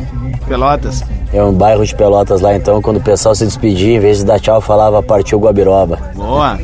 [0.47, 1.03] Pelotas.
[1.33, 4.25] É um bairro de Pelotas lá, então quando o pessoal se despedia, em vez de
[4.25, 5.99] dar tchau, falava partiu Guabiroba.
[6.15, 6.57] Boa.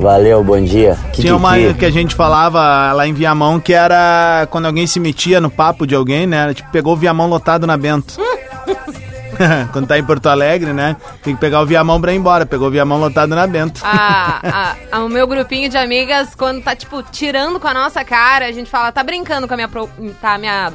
[0.00, 0.96] Valeu, bom dia.
[1.12, 5.40] Tinha uma que a gente falava lá em Viamão que era quando alguém se metia
[5.40, 6.38] no papo de alguém, né?
[6.38, 8.16] Era, Tipo, pegou o Viamão lotado na Bento.
[9.72, 10.96] quando tá em Porto Alegre, né?
[11.22, 12.46] Tem que pegar o Viamão pra ir embora.
[12.46, 13.82] Pegou o Viamão lotado na Bento.
[13.84, 18.02] A, a- a- o meu grupinho de amigas, quando tá, tipo, tirando com a nossa
[18.02, 19.68] cara, a gente fala, tá brincando com a minha.
[19.68, 19.86] Pro,
[20.20, 20.72] tá, minha.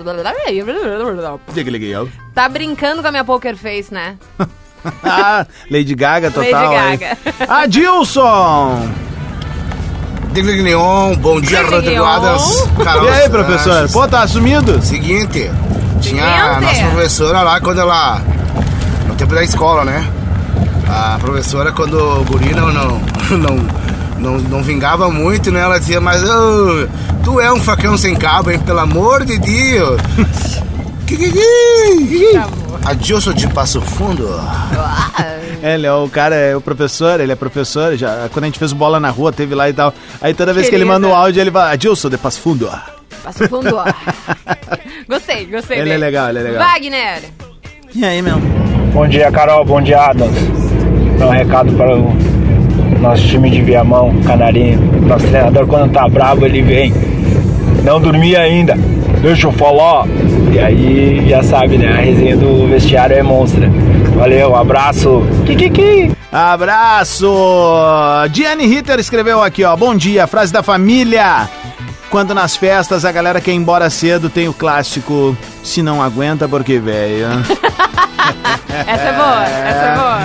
[1.52, 2.08] Diga, liguei eu.
[2.34, 4.18] Tá brincando com a minha poker face, né?
[5.04, 6.52] Ah, Lady Gaga total.
[6.52, 6.98] Lady aí.
[6.98, 7.18] Gaga.
[7.50, 8.88] Adilson!
[10.36, 12.04] Digley Neon, bom dia, Rodrigo.
[12.04, 12.68] Adams.
[12.78, 13.90] E aí, professor?
[13.90, 14.82] Pô, tá assumido?
[14.82, 15.50] Seguinte,
[16.02, 18.22] tinha a nossa professora lá quando ela.
[19.08, 20.06] No tempo da escola, né?
[20.90, 23.02] A professora, quando o guri não, não,
[23.40, 23.68] não,
[24.20, 25.62] não, não vingava muito, né?
[25.62, 26.86] Ela dizia, mas ô,
[27.24, 28.60] tu é um facão sem cabo, hein?
[28.60, 30.02] Pelo amor de Deus!
[31.08, 32.32] Que, que, que?
[32.86, 34.28] Adilson de Passo Fundo.
[35.62, 37.96] Ele é o cara, é o professor, ele é professor.
[37.96, 39.94] Já, quando a gente fez bola na rua, teve lá e tal.
[40.22, 41.00] Aí toda vez que ele Querida.
[41.00, 42.70] manda o áudio, ele fala, Adilson de Passo Fundo.
[43.24, 43.86] Passa fundo, ó.
[45.10, 45.98] gostei, gostei Ele é dele.
[46.06, 46.68] legal, ele é legal.
[46.68, 47.22] Wagner.
[47.96, 48.38] E aí, meu?
[48.94, 49.66] Bom dia, Carol.
[49.66, 50.36] Bom dia, Adams.
[51.18, 52.14] Dá um recado para o
[53.00, 54.80] nosso time de Viamão, Canarinho.
[55.08, 56.94] Nosso treinador, quando tá bravo, ele vem.
[57.84, 58.76] Não dormi ainda.
[59.24, 60.06] Deixa eu falar.
[60.52, 61.92] E aí, já sabe, né?
[61.92, 63.70] A resenha do vestiário é monstra.
[64.16, 65.22] Valeu, abraço.
[65.46, 66.12] Kikiki.
[66.32, 67.28] Abraço!
[68.32, 69.76] Diane Ritter escreveu aqui, ó.
[69.76, 71.50] Bom dia, frase da família.
[72.10, 76.48] Quando nas festas a galera quer ir embora cedo, tem o clássico Se não aguenta,
[76.48, 77.28] porque velho.
[78.88, 80.20] Essa é boa, essa é boa.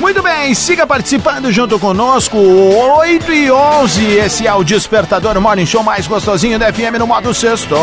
[0.00, 2.36] Muito bem, siga participando junto conosco.
[2.36, 7.32] 8 e 11, esse é o Despertador Morning Show mais gostosinho da FM no modo
[7.32, 7.74] sexto.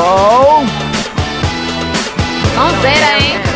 [2.56, 3.54] Fonseira, hein?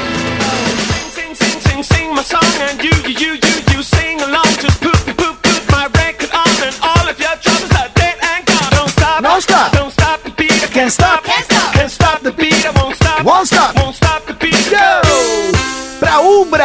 [10.78, 11.24] Can't stop.
[11.24, 11.74] Can't stop.
[11.74, 12.66] Can't stop the beat.
[12.66, 13.26] I won't stop.
[13.26, 13.76] Won't stop.
[13.76, 14.07] Won't stop.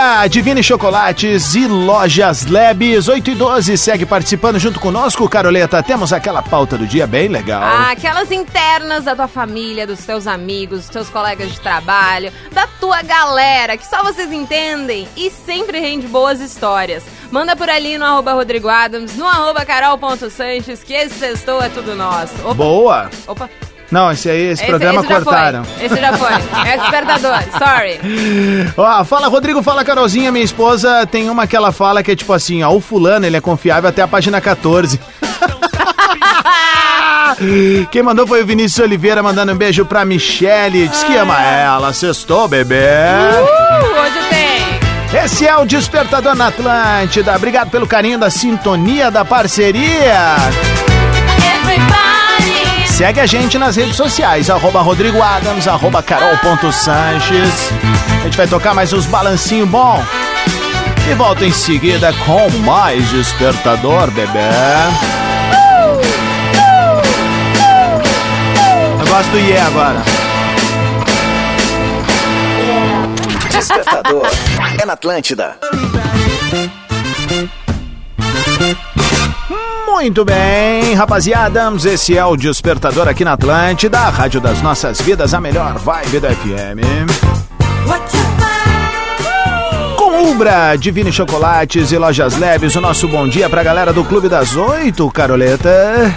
[0.02, 5.80] Ubra, Divine Chocolates e Lojas Labs, 8 e 12, segue participando junto conosco, Caroleta.
[5.80, 7.62] Temos aquela pauta do dia bem legal.
[7.62, 12.66] Ah, aquelas internas da tua família, dos teus amigos, dos teus colegas de trabalho, da
[12.80, 17.04] tua galera, que só vocês entendem e sempre rende boas histórias.
[17.30, 21.94] Manda por ali no arroba Rodrigo Adams, no arroba carol.sanches, que esse sextou é tudo
[21.94, 22.34] nosso.
[22.42, 23.10] Opa, Boa!
[23.28, 23.48] opa.
[23.92, 25.64] Não, esse aí, esse, programa esse cortaram.
[25.64, 25.84] Foi.
[25.84, 26.32] Esse já foi.
[26.66, 28.00] É despertador, sorry.
[28.74, 32.32] Ó, fala Rodrigo, fala Carolzinha, minha esposa tem uma que ela fala que é tipo
[32.32, 34.98] assim, ó, o fulano, ele é confiável até a página 14.
[37.90, 41.92] Quem mandou foi o Vinícius Oliveira, mandando um beijo pra Michele, diz que ama ela,
[41.92, 42.76] sextou, bebê.
[42.76, 44.80] Uh, hoje tem.
[45.22, 50.36] Esse é o Despertador na Atlântida, obrigado pelo carinho da sintonia, da parceria.
[53.02, 57.72] Segue a gente nas redes sociais, arroba Rodrigo Adams, arroba carol.sanches.
[58.20, 60.00] A gente vai tocar mais uns balancinho bom.
[61.10, 64.38] E volta em seguida com mais Despertador, bebê.
[69.00, 70.00] Eu gosto do Iê agora.
[73.50, 74.28] Despertador
[74.80, 75.56] é na Atlântida.
[80.02, 85.32] Muito bem, rapaziada, esse é o Despertador aqui na Atlântida, a rádio das nossas vidas,
[85.32, 86.82] a melhor vibe da FM.
[89.96, 94.28] Com Umbra, Divine Chocolates e Lojas Leves, o nosso bom dia pra galera do Clube
[94.28, 96.12] das Oito, Caroleta.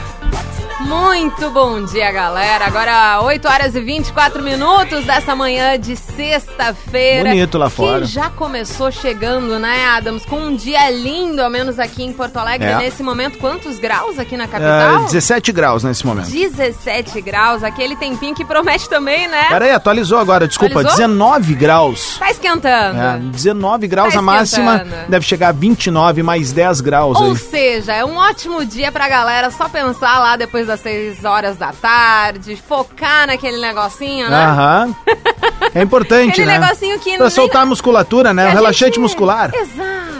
[0.99, 2.65] Muito bom dia, galera.
[2.65, 7.29] Agora 8 horas e 24 minutos dessa manhã de sexta-feira.
[7.29, 7.99] Bonito lá fora.
[8.01, 10.25] Que já começou chegando, né, Adams?
[10.25, 12.69] Com um dia lindo, ao menos aqui em Porto Alegre.
[12.69, 12.77] É.
[12.77, 15.03] Nesse momento, quantos graus aqui na É, capital?
[15.05, 16.29] 17 graus nesse momento.
[16.29, 19.45] 17 graus, aquele tempinho que promete também, né?
[19.49, 20.97] Pera aí, atualizou agora, desculpa, Atualizou?
[20.97, 22.17] 19 graus.
[22.17, 22.99] Tá esquentando.
[23.01, 27.37] É, 19 graus Tá a máxima, deve chegar a 29, mais 10 graus Ou aí.
[27.37, 31.71] seja, é um ótimo dia pra galera só pensar lá depois das 6 horas da
[31.73, 34.35] tarde, focar naquele negocinho, né?
[34.45, 34.95] Aham.
[35.73, 36.59] É importante, Aquele né?
[36.59, 38.43] negocinho que Pra nem- soltar a musculatura, né?
[38.43, 39.51] Que O a relaxante gente- muscular.
[39.53, 40.14] Exato.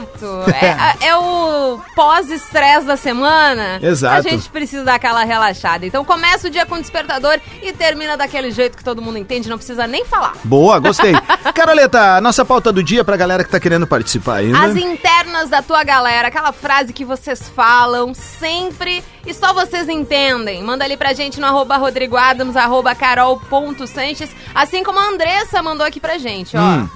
[1.00, 3.78] É, é o pós-estresse da semana.
[3.82, 4.26] Exato.
[4.26, 5.86] A gente precisa dar aquela relaxada.
[5.86, 9.56] Então começa o dia com despertador e termina daquele jeito que todo mundo entende, não
[9.56, 10.34] precisa nem falar.
[10.44, 11.12] Boa, gostei.
[11.54, 14.60] Caroleta, nossa pauta do dia pra galera que tá querendo participar ainda.
[14.60, 20.62] As internas da tua galera, aquela frase que vocês falam sempre e só vocês entendem.
[20.62, 25.86] Manda ali pra gente no arroba Rodrigo Adams, arroba carol.sanches, assim como a Andressa mandou
[25.86, 26.60] aqui pra gente, ó.
[26.60, 26.88] Hum.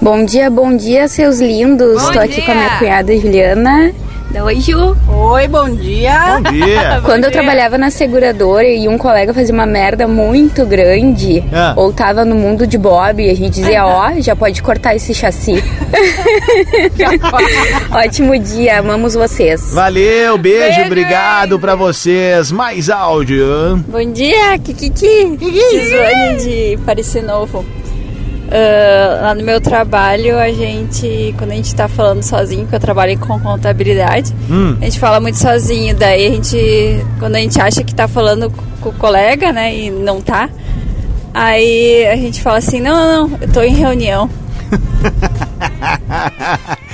[0.00, 2.02] Bom dia, bom dia, seus lindos.
[2.02, 3.92] Bom Tô aqui com a minha cunhada Juliana.
[4.44, 4.96] Oi, Ju.
[5.08, 6.40] Oi, bom dia.
[6.40, 7.00] Bom dia.
[7.04, 7.30] Quando Bom eu dia.
[7.32, 11.74] trabalhava na seguradora e um colega fazia uma merda muito grande, Ah.
[11.76, 15.62] ou tava no mundo de Bob, a gente dizia, ó, já pode cortar esse chassi.
[17.92, 19.74] Ótimo dia, amamos vocês.
[19.74, 22.52] Valeu, beijo, Beijo, obrigado pra vocês.
[22.52, 23.84] Mais áudio.
[23.88, 25.38] Bom dia, Kikiki.
[25.40, 27.64] Cisone de Parecer Novo.
[28.52, 32.80] Ah, lá no meu trabalho, a gente, quando a gente tá falando sozinho, porque eu
[32.80, 34.76] trabalho com contabilidade, Hum.
[34.80, 35.94] a gente fala muito sozinho.
[35.94, 39.90] Daí a gente, quando a gente acha que tá falando com o colega, né, e
[39.90, 40.48] não tá,
[41.32, 44.28] aí a gente fala assim: não, não, não, eu tô em reunião.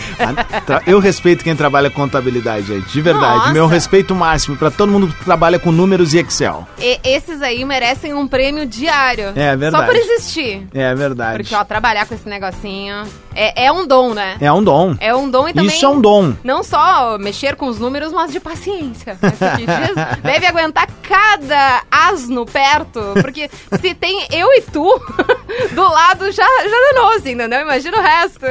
[0.86, 2.88] Eu respeito quem trabalha com contabilidade, gente.
[2.92, 3.38] De verdade.
[3.38, 3.52] Nossa.
[3.52, 6.66] Meu respeito máximo pra todo mundo que trabalha com números e Excel.
[6.78, 9.32] E- esses aí merecem um prêmio diário.
[9.34, 9.84] É verdade.
[9.86, 10.66] Só por existir.
[10.74, 11.38] É verdade.
[11.42, 13.02] Porque, ó, trabalhar com esse negocinho
[13.34, 14.36] é, é um dom, né?
[14.40, 14.94] É um dom.
[15.00, 15.68] É um dom e também.
[15.74, 16.34] Isso é um dom.
[16.44, 19.18] Não só mexer com os números, mas de paciência.
[19.20, 19.32] né?
[19.56, 23.00] Diz- Deve aguentar cada asno perto.
[23.20, 23.50] Porque
[23.80, 25.00] se tem eu e tu
[25.74, 27.60] do lado, já, já danou, assim, entendeu?
[27.60, 28.46] Imagina o resto.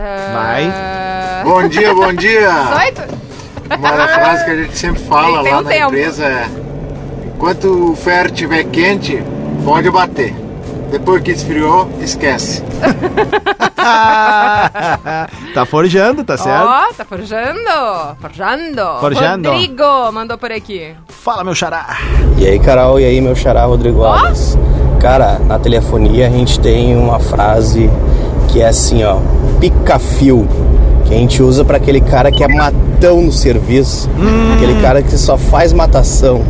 [0.00, 0.32] 316.
[0.32, 1.44] Vai.
[1.44, 2.50] Bom dia, bom dia.
[2.50, 3.20] 18?
[3.78, 5.88] Uma frase que a gente sempre fala Tem lá um na tempo.
[5.88, 6.48] empresa é:
[7.26, 9.22] enquanto o ferro estiver quente,
[9.64, 10.34] pode bater.
[10.90, 12.64] Depois que esfriou, esquece.
[15.54, 16.66] tá forjando, tá certo?
[16.66, 17.60] Ó, tá forjando.
[18.20, 19.00] Forjando.
[19.00, 19.50] Forjando.
[19.50, 20.92] Rodrigo mandou por aqui.
[21.08, 21.96] Fala, meu xará.
[22.38, 24.58] E aí, Carol, e aí, meu xará Rodrigo Alves.
[25.00, 27.88] Cara, na telefonia a gente tem uma frase
[28.52, 29.18] que é assim, ó,
[29.60, 30.46] pica-fio,
[31.06, 34.10] que a gente usa pra aquele cara que é matão no serviço,
[34.56, 36.44] aquele cara que só faz matação.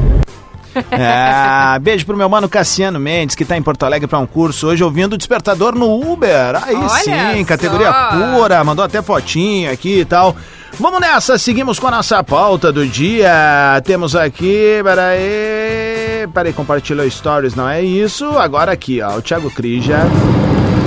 [0.91, 4.69] É, beijo pro meu mano Cassiano Mendes, que tá em Porto Alegre pra um curso
[4.69, 6.63] hoje, ouvindo o despertador no Uber.
[6.63, 7.45] Aí Olha sim, só.
[7.45, 10.35] categoria pura, mandou até fotinho aqui e tal.
[10.79, 13.83] Vamos nessa, seguimos com a nossa pauta do dia.
[13.85, 16.29] Temos aqui, peraí.
[16.33, 18.25] Peraí, compartilhou stories, não é isso?
[18.39, 19.99] Agora aqui, ó, o Thiago Crija.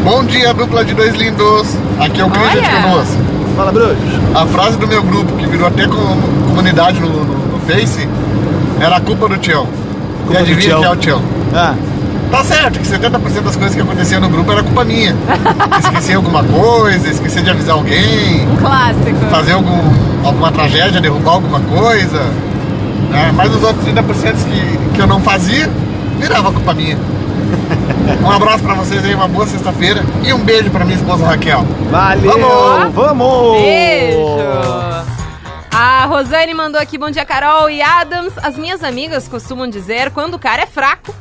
[0.04, 1.68] Bom dia, dupla de dois lindos.
[1.99, 3.08] Aqui é o Christian de Canoas.
[3.56, 3.95] Fala, Bruno.
[4.36, 7.24] A frase do meu grupo, que virou até com- comunidade no, no-
[7.54, 8.08] no Face,
[8.80, 9.68] era a culpa do Tião.
[10.26, 11.22] Culpa e adivinha quem é o Tião?
[11.54, 11.76] Ah.
[12.32, 15.16] Tá certo que 70% das coisas que aconteciam no grupo era culpa minha.
[15.80, 18.47] Esqueci alguma coisa, esqueci de avisar alguém.
[18.49, 19.26] Um clássico.
[19.30, 19.80] Fazer algum,
[20.26, 22.20] alguma tragédia, derrubar alguma coisa.
[23.12, 23.32] né?
[23.36, 25.70] Mas os outros 30% que, que eu não fazia,
[26.20, 26.97] virava culpa minha.
[28.24, 30.01] Um abraço pra vocês aí, uma boa sexta-feira.
[30.24, 31.64] E um beijo pra minha esposa Raquel.
[31.89, 32.32] Valeu!
[32.32, 32.93] Vamos!
[32.93, 33.62] Vamos!
[33.62, 34.20] Beijo!
[35.72, 38.34] A Rosane mandou aqui, bom dia, Carol e Adams.
[38.41, 41.14] As minhas amigas costumam dizer, quando o cara é fraco,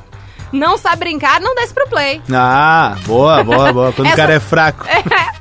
[0.53, 2.21] não sabe brincar, não desce pro play.
[2.33, 3.93] Ah, boa, boa, boa.
[3.93, 4.85] Quando Essa- o cara é fraco.
[4.89, 5.32] É,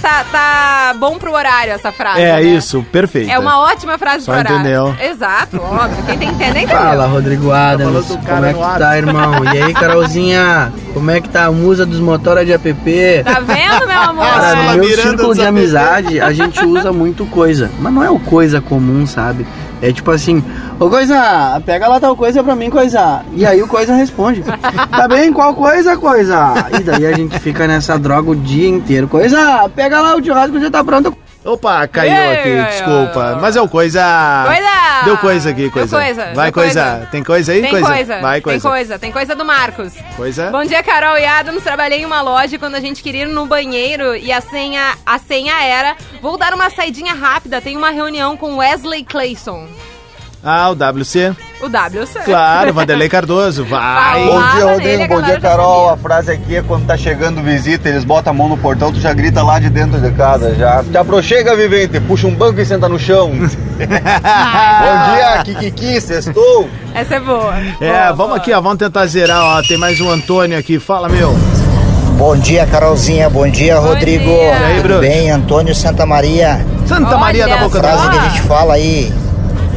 [0.00, 2.42] tá, tá bom pro horário essa frase, É né?
[2.42, 3.30] isso, perfeito.
[3.30, 4.58] É uma ótima frase Só pro horário.
[4.60, 4.96] entendeu.
[5.00, 6.04] Exato, óbvio.
[6.06, 6.76] Quem tem que entender, entendeu.
[6.76, 8.06] Fala, Rodrigo Adams.
[8.06, 9.44] Como é que tá, irmão?
[9.54, 10.72] E aí, Carolzinha?
[10.94, 13.22] Como é que tá a musa dos motora de app?
[13.24, 14.24] Tá vendo, meu amor?
[14.24, 17.70] Cara, no meu Miranda círculo de amizade, a gente usa muito coisa.
[17.78, 19.46] Mas não é o coisa comum, sabe?
[19.80, 20.42] É tipo assim,
[20.78, 23.22] ô coisa, pega lá tal coisa pra mim, coisa.
[23.32, 24.42] E aí o coisa responde,
[24.90, 26.54] tá bem, qual coisa, coisa?
[26.78, 29.08] E daí a gente fica nessa droga o dia inteiro.
[29.08, 31.16] Coisa, pega lá o churrasco já tá pronto.
[31.44, 33.38] Opa, caiu Ei, aqui, ei, desculpa.
[33.40, 34.44] Mas é o coisa.
[34.46, 35.04] Coisa!
[35.04, 35.96] Deu coisa aqui, Deu coisa.
[35.96, 36.82] coisa, Vai, deu coisa.
[36.90, 37.08] coisa.
[37.10, 37.60] Tem coisa aí?
[37.62, 37.86] Tem coisa.
[37.86, 38.68] coisa, Vai, tem coisa.
[38.68, 39.94] coisa, tem coisa do Marcos.
[40.16, 40.50] Coisa.
[40.50, 41.62] Bom dia, Carol e Adams.
[41.62, 45.18] Trabalhei em uma loja quando a gente queria ir no banheiro e a senha, a
[45.18, 49.68] senha era: vou dar uma saidinha rápida, tem uma reunião com Wesley Clayson.
[50.42, 51.34] Ah, o WC.
[51.60, 52.20] O WC.
[52.24, 54.24] Claro, Vanderlei Cardoso, vai.
[54.24, 55.08] Bom dia, Rodrigo.
[55.08, 55.90] Bom dia, Carol.
[55.90, 59.00] A frase aqui é quando tá chegando visita, eles botam a mão no portão, tu
[59.00, 60.54] já grita lá de dentro de casa.
[60.54, 63.32] Já te aproxega, vivente, puxa um banco e senta no chão.
[63.34, 66.68] Bom dia, Kikiki, sextou.
[66.94, 67.54] Essa é boa.
[67.80, 69.62] É, vamos aqui, ó, vamos tentar zerar, ó.
[69.62, 70.78] Tem mais um Antônio aqui.
[70.78, 71.34] Fala, meu.
[72.16, 73.28] Bom dia, Carolzinha.
[73.28, 74.24] Bom dia, Rodrigo.
[74.24, 74.32] dia.
[74.32, 75.00] E aí, Tudo Bruno?
[75.00, 75.30] bem?
[75.30, 76.64] Antônio Santa Maria.
[76.86, 79.12] Santa Maria da Boca do A frase que a gente fala aí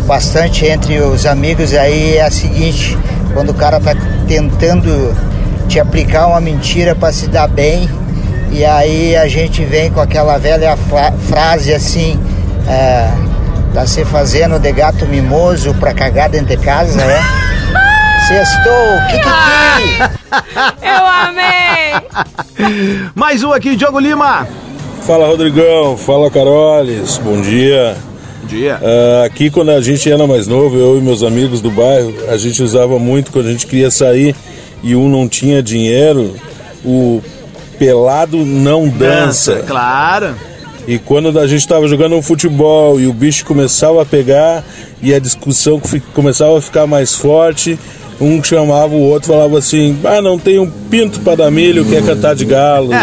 [0.05, 2.97] bastante entre os amigos aí é a seguinte:
[3.33, 3.93] quando o cara tá
[4.27, 5.15] tentando
[5.67, 7.89] te aplicar uma mentira para se dar bem,
[8.51, 12.19] e aí a gente vem com aquela velha fra- frase assim.
[12.67, 13.09] É,
[13.73, 17.19] tá se fazendo de gato mimoso pra cagar dentro de casa, é?
[18.27, 19.29] Sextou, que que
[20.85, 21.93] Eu amei!
[23.15, 24.47] Mais um aqui, Diogo Lima.
[25.07, 27.97] Fala Rodrigão, fala Carolis, bom dia.
[28.51, 28.79] Dia.
[29.25, 32.61] aqui quando a gente era mais novo, eu e meus amigos do bairro, a gente
[32.61, 34.35] usava muito quando a gente queria sair
[34.83, 36.35] e um não tinha dinheiro,
[36.83, 37.21] o
[37.79, 39.63] pelado não dança.
[39.65, 40.35] Claro.
[40.87, 44.63] E quando a gente estava jogando um futebol e o bicho começava a pegar
[45.01, 45.81] e a discussão
[46.13, 47.79] começava a ficar mais forte,
[48.21, 52.05] um chamava o outro falava assim: Ah, não tem um pinto para dar milho, quer
[52.05, 52.91] cantar de galo.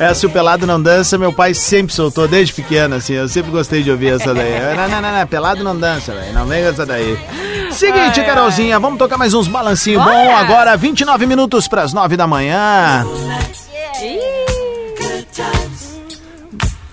[0.00, 3.12] É, se o pelado não dança, meu pai sempre soltou desde pequeno, assim.
[3.12, 4.74] Eu sempre gostei de ouvir essa daí.
[4.74, 6.32] Não, não, não, não, pelado não dança, velho.
[6.32, 7.18] Não vem com essa daí.
[7.70, 13.06] Seguinte, Carolzinha, vamos tocar mais uns balancinhos bom agora, 29 minutos pras 9 da manhã.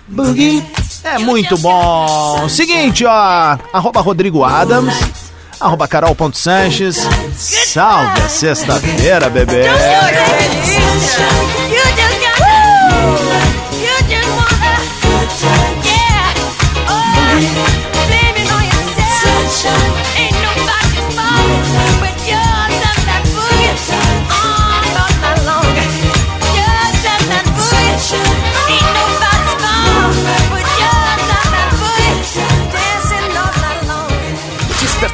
[0.06, 0.62] Boogie.
[1.02, 2.46] É muito bom.
[2.48, 3.56] Seguinte, ó.
[3.72, 4.94] Arroba Rodrigo Adams.
[5.60, 7.06] Arroba Carol.Sanches.
[7.36, 9.64] Salve a sexta-feira, bebê.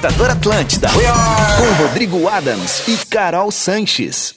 [0.05, 0.88] Despertador Atlântida.
[1.57, 4.34] Com Rodrigo Adams e Carol Sanches.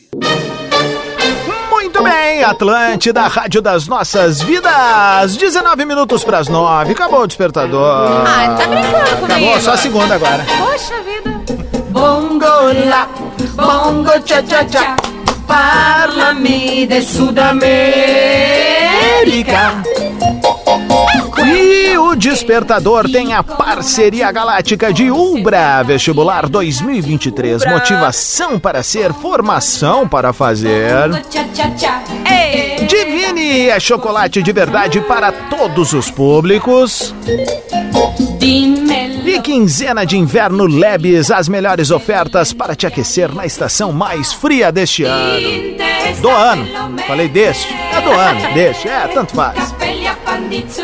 [1.70, 5.36] Muito bem, Atlântida, Rádio das Nossas Vidas.
[5.36, 6.94] 19 minutos pras 9.
[6.94, 8.24] Acabou o despertador.
[8.26, 9.34] Ah, tá brincando comigo.
[9.34, 10.46] Acabou, só a segunda agora.
[10.58, 11.38] Poxa vida.
[11.90, 13.10] Bongo la,
[13.54, 14.96] bongo cha cha cha,
[15.46, 17.68] parlami de Sudamérica.
[21.48, 27.66] E o Despertador tem a parceria galáctica de Ubra Vestibular 2023.
[27.66, 31.10] Motivação para ser, formação para fazer.
[32.88, 37.16] Divine é chocolate de verdade para todos os públicos.
[39.26, 44.72] E quinzena de inverno Lebes, as melhores ofertas para te aquecer na estação mais fria
[44.72, 45.78] deste ano.
[46.22, 46.66] Do ano.
[47.06, 47.74] Falei deste.
[47.74, 48.88] É do ano, deste.
[48.88, 49.77] É, tanto faz.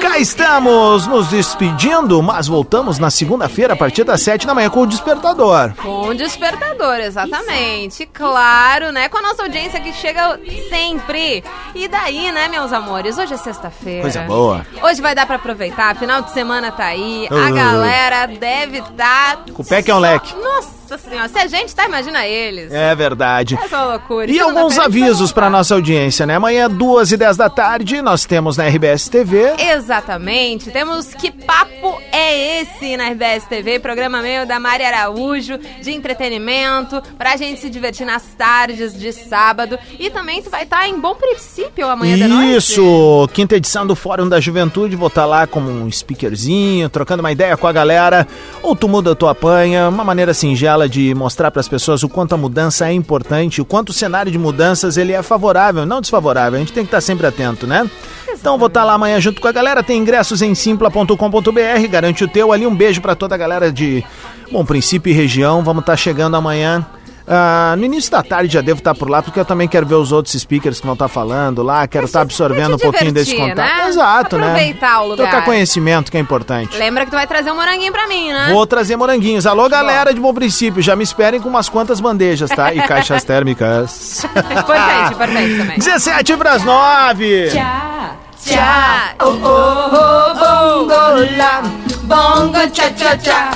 [0.02, 4.82] Cá estamos nos despedindo, mas voltamos na segunda-feira a partir das sete da manhã com
[4.82, 5.74] o Despertador.
[5.82, 8.06] Com o despertador, exatamente.
[8.08, 9.08] Claro, né?
[9.08, 10.38] Com a nossa audiência que chega
[10.70, 11.44] sempre.
[11.74, 13.18] E daí, né, meus amores?
[13.18, 14.02] Hoje é sexta-feira.
[14.02, 14.66] Coisa boa.
[14.82, 17.28] Hoje vai dar pra aproveitar, final de semana tá aí.
[17.32, 19.46] A galera deve estar.
[19.54, 20.36] Com o pé que é um leque.
[20.36, 22.72] Nossa senhora, se a gente tá, imagina eles.
[22.72, 23.58] É verdade.
[23.58, 24.30] É loucura.
[24.30, 26.36] E alguns avisos para nossa audiência, né?
[26.36, 29.54] Amanhã, duas e dez da tarde, nós temos na RBS TV.
[29.58, 30.72] Exatamente.
[30.72, 37.02] Temos Que Papo é Esse na RBS TV, programa meio da Mari Araújo, de entretenimento,
[37.18, 39.78] pra gente se divertir nas tardes de sábado.
[40.00, 42.56] E também tu vai estar em Bom Princípio amanhã de noite.
[42.56, 47.32] Isso, quinta edição do Fórum da Juventude, vou estar lá como um speakerzinho, trocando uma
[47.32, 48.28] ideia com a galera.
[48.62, 52.34] Ou tu muda, tu apanha, uma maneira singela de mostrar para as pessoas o quanto
[52.34, 56.58] a mudança é importante, o quanto o cenário de mudanças ele é favorável, não desfavorável.
[56.58, 57.90] A gente tem que estar sempre atento, né?
[58.30, 59.84] Então vou estar lá amanhã junto com a galera.
[59.84, 62.68] Tem ingressos em simpla.com.br, garante o teu ali.
[62.68, 64.04] Um beijo para toda a galera de
[64.52, 65.64] Bom Princípio e região.
[65.64, 66.86] Vamos estar chegando amanhã.
[67.28, 69.96] Ah, no início da tarde já devo estar por lá, porque eu também quero ver
[69.96, 73.58] os outros speakers que vão estar falando lá, quero estar absorvendo um pouquinho desse contato.
[73.58, 73.88] né?
[73.88, 74.48] Exato, né?
[74.48, 75.30] Aproveitar o lugar.
[75.30, 76.78] Trocar conhecimento que é importante.
[76.78, 78.50] Lembra que tu vai trazer um moranguinho pra mim, né?
[78.52, 79.46] Vou trazer moranguinhos.
[79.46, 82.74] Alô, galera de Bom Princípio, já me esperem com umas quantas bandejas, tá?
[82.74, 84.24] E caixas térmicas.
[84.28, 85.78] importante, importante também.
[85.78, 87.50] 17 para as 9.
[87.52, 88.16] Cha,
[88.46, 91.62] cha, oh oh oh, bongo la,
[92.04, 93.52] bongo cha cha cha,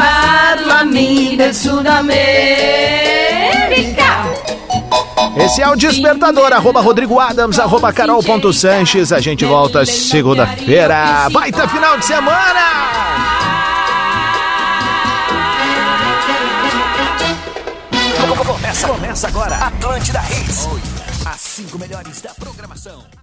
[0.00, 2.20] Parlamin del Sudamérica.
[5.36, 9.12] Esse é o Despertador, arroba Rodrigo Adams, arroba Carol.Sanches.
[9.12, 11.28] A gente volta segunda-feira.
[11.30, 12.60] Baita final de semana!
[18.46, 20.66] Começa, começa agora, Atlântida Hits.
[21.26, 23.19] As cinco melhores da programação.